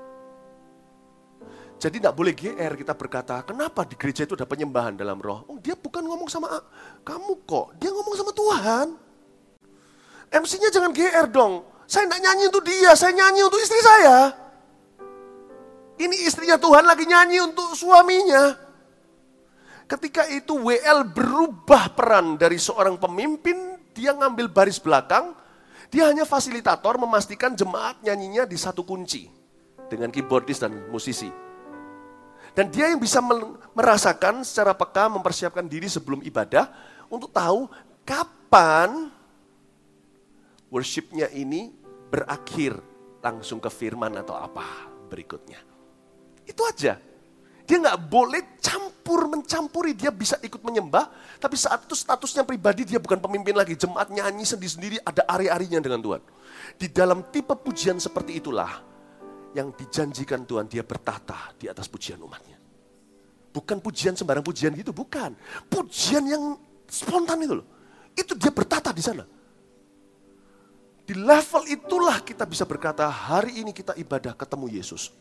[1.75, 5.43] Jadi tidak boleh GR kita berkata, kenapa di gereja itu ada penyembahan dalam roh?
[5.51, 6.47] Oh, dia bukan ngomong sama
[7.03, 8.87] kamu kok, dia ngomong sama Tuhan.
[10.31, 11.67] MC-nya jangan GR dong.
[11.85, 14.33] Saya tidak nyanyi untuk dia, saya nyanyi untuk istri saya.
[15.95, 18.55] Ini istrinya Tuhan lagi nyanyi untuk suaminya.
[19.85, 25.37] Ketika itu WL berubah peran dari seorang pemimpin, dia ngambil baris belakang,
[25.89, 29.29] dia hanya fasilitator memastikan jemaat nyanyinya di satu kunci.
[29.85, 31.29] Dengan keyboardis dan musisi.
[32.55, 33.19] Dan dia yang bisa
[33.75, 36.71] merasakan secara peka mempersiapkan diri sebelum ibadah
[37.11, 37.67] untuk tahu
[38.07, 39.11] kapan
[40.71, 41.69] worshipnya ini
[42.09, 42.79] berakhir
[43.19, 45.59] langsung ke firman atau apa berikutnya.
[46.45, 46.97] Itu aja.
[47.65, 51.09] Dia nggak boleh campur mencampuri, dia bisa ikut menyembah,
[51.41, 56.01] tapi saat itu statusnya pribadi dia bukan pemimpin lagi, jemaat nyanyi sendiri-sendiri ada ari-arinya dengan
[56.01, 56.21] Tuhan.
[56.77, 58.69] Di dalam tipe pujian seperti itulah
[59.57, 62.57] yang dijanjikan Tuhan dia bertata di atas pujian umatnya.
[63.49, 65.31] Bukan pujian sembarang pujian gitu, bukan.
[65.71, 67.67] Pujian yang spontan itu loh.
[68.11, 69.23] Itu dia bertata di sana.
[71.05, 75.13] Di level itulah kita bisa berkata, hari ini kita ibadah ketemu Yesus.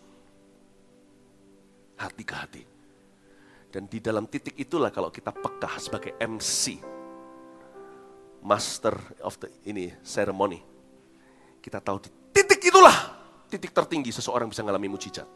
[2.01, 2.62] Hati ke hati.
[3.70, 6.78] Dan di dalam titik itulah kalau kita peka sebagai MC,
[8.45, 10.62] master of the ini ceremony.
[11.59, 12.95] Kita tahu di titik itulah
[13.51, 15.26] titik tertinggi seseorang bisa mengalami mujizat.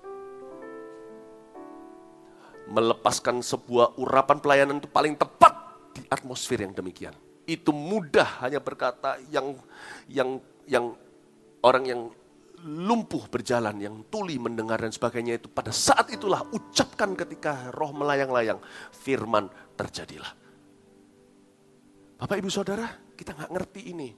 [2.68, 5.56] melepaskan sebuah urapan pelayanan itu paling tepat
[5.96, 7.16] di atmosfer yang demikian.
[7.48, 9.56] Itu mudah hanya berkata yang
[10.04, 10.36] yang
[10.68, 10.92] yang
[11.64, 12.00] orang yang
[12.64, 18.59] lumpuh berjalan, yang tuli mendengar dan sebagainya itu pada saat itulah ucapkan ketika roh melayang-layang,
[18.90, 19.46] firman
[19.78, 20.32] terjadilah.
[22.18, 24.11] Bapak ibu saudara, kita nggak ngerti ini.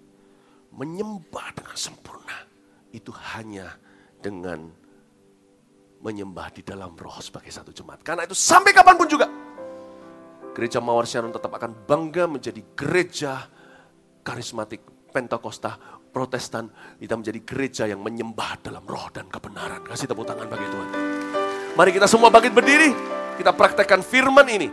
[0.71, 2.39] Menyembah dengan sempurna
[2.95, 3.75] itu hanya
[4.23, 4.71] dengan
[6.01, 8.01] menyembah di dalam roh sebagai satu jemaat.
[8.01, 9.27] Karena itu sampai kapan pun juga,
[10.57, 13.51] gereja Mawar Sharon tetap akan bangga menjadi gereja
[14.25, 14.81] karismatik
[15.11, 16.69] Pentakosta Protestan.
[16.99, 19.87] Kita menjadi gereja yang menyembah dalam roh dan kebenaran.
[19.87, 20.89] Kasih tepuk tangan bagi Tuhan.
[21.79, 22.91] Mari kita semua bangkit berdiri,
[23.39, 24.69] kita praktekkan firman ini.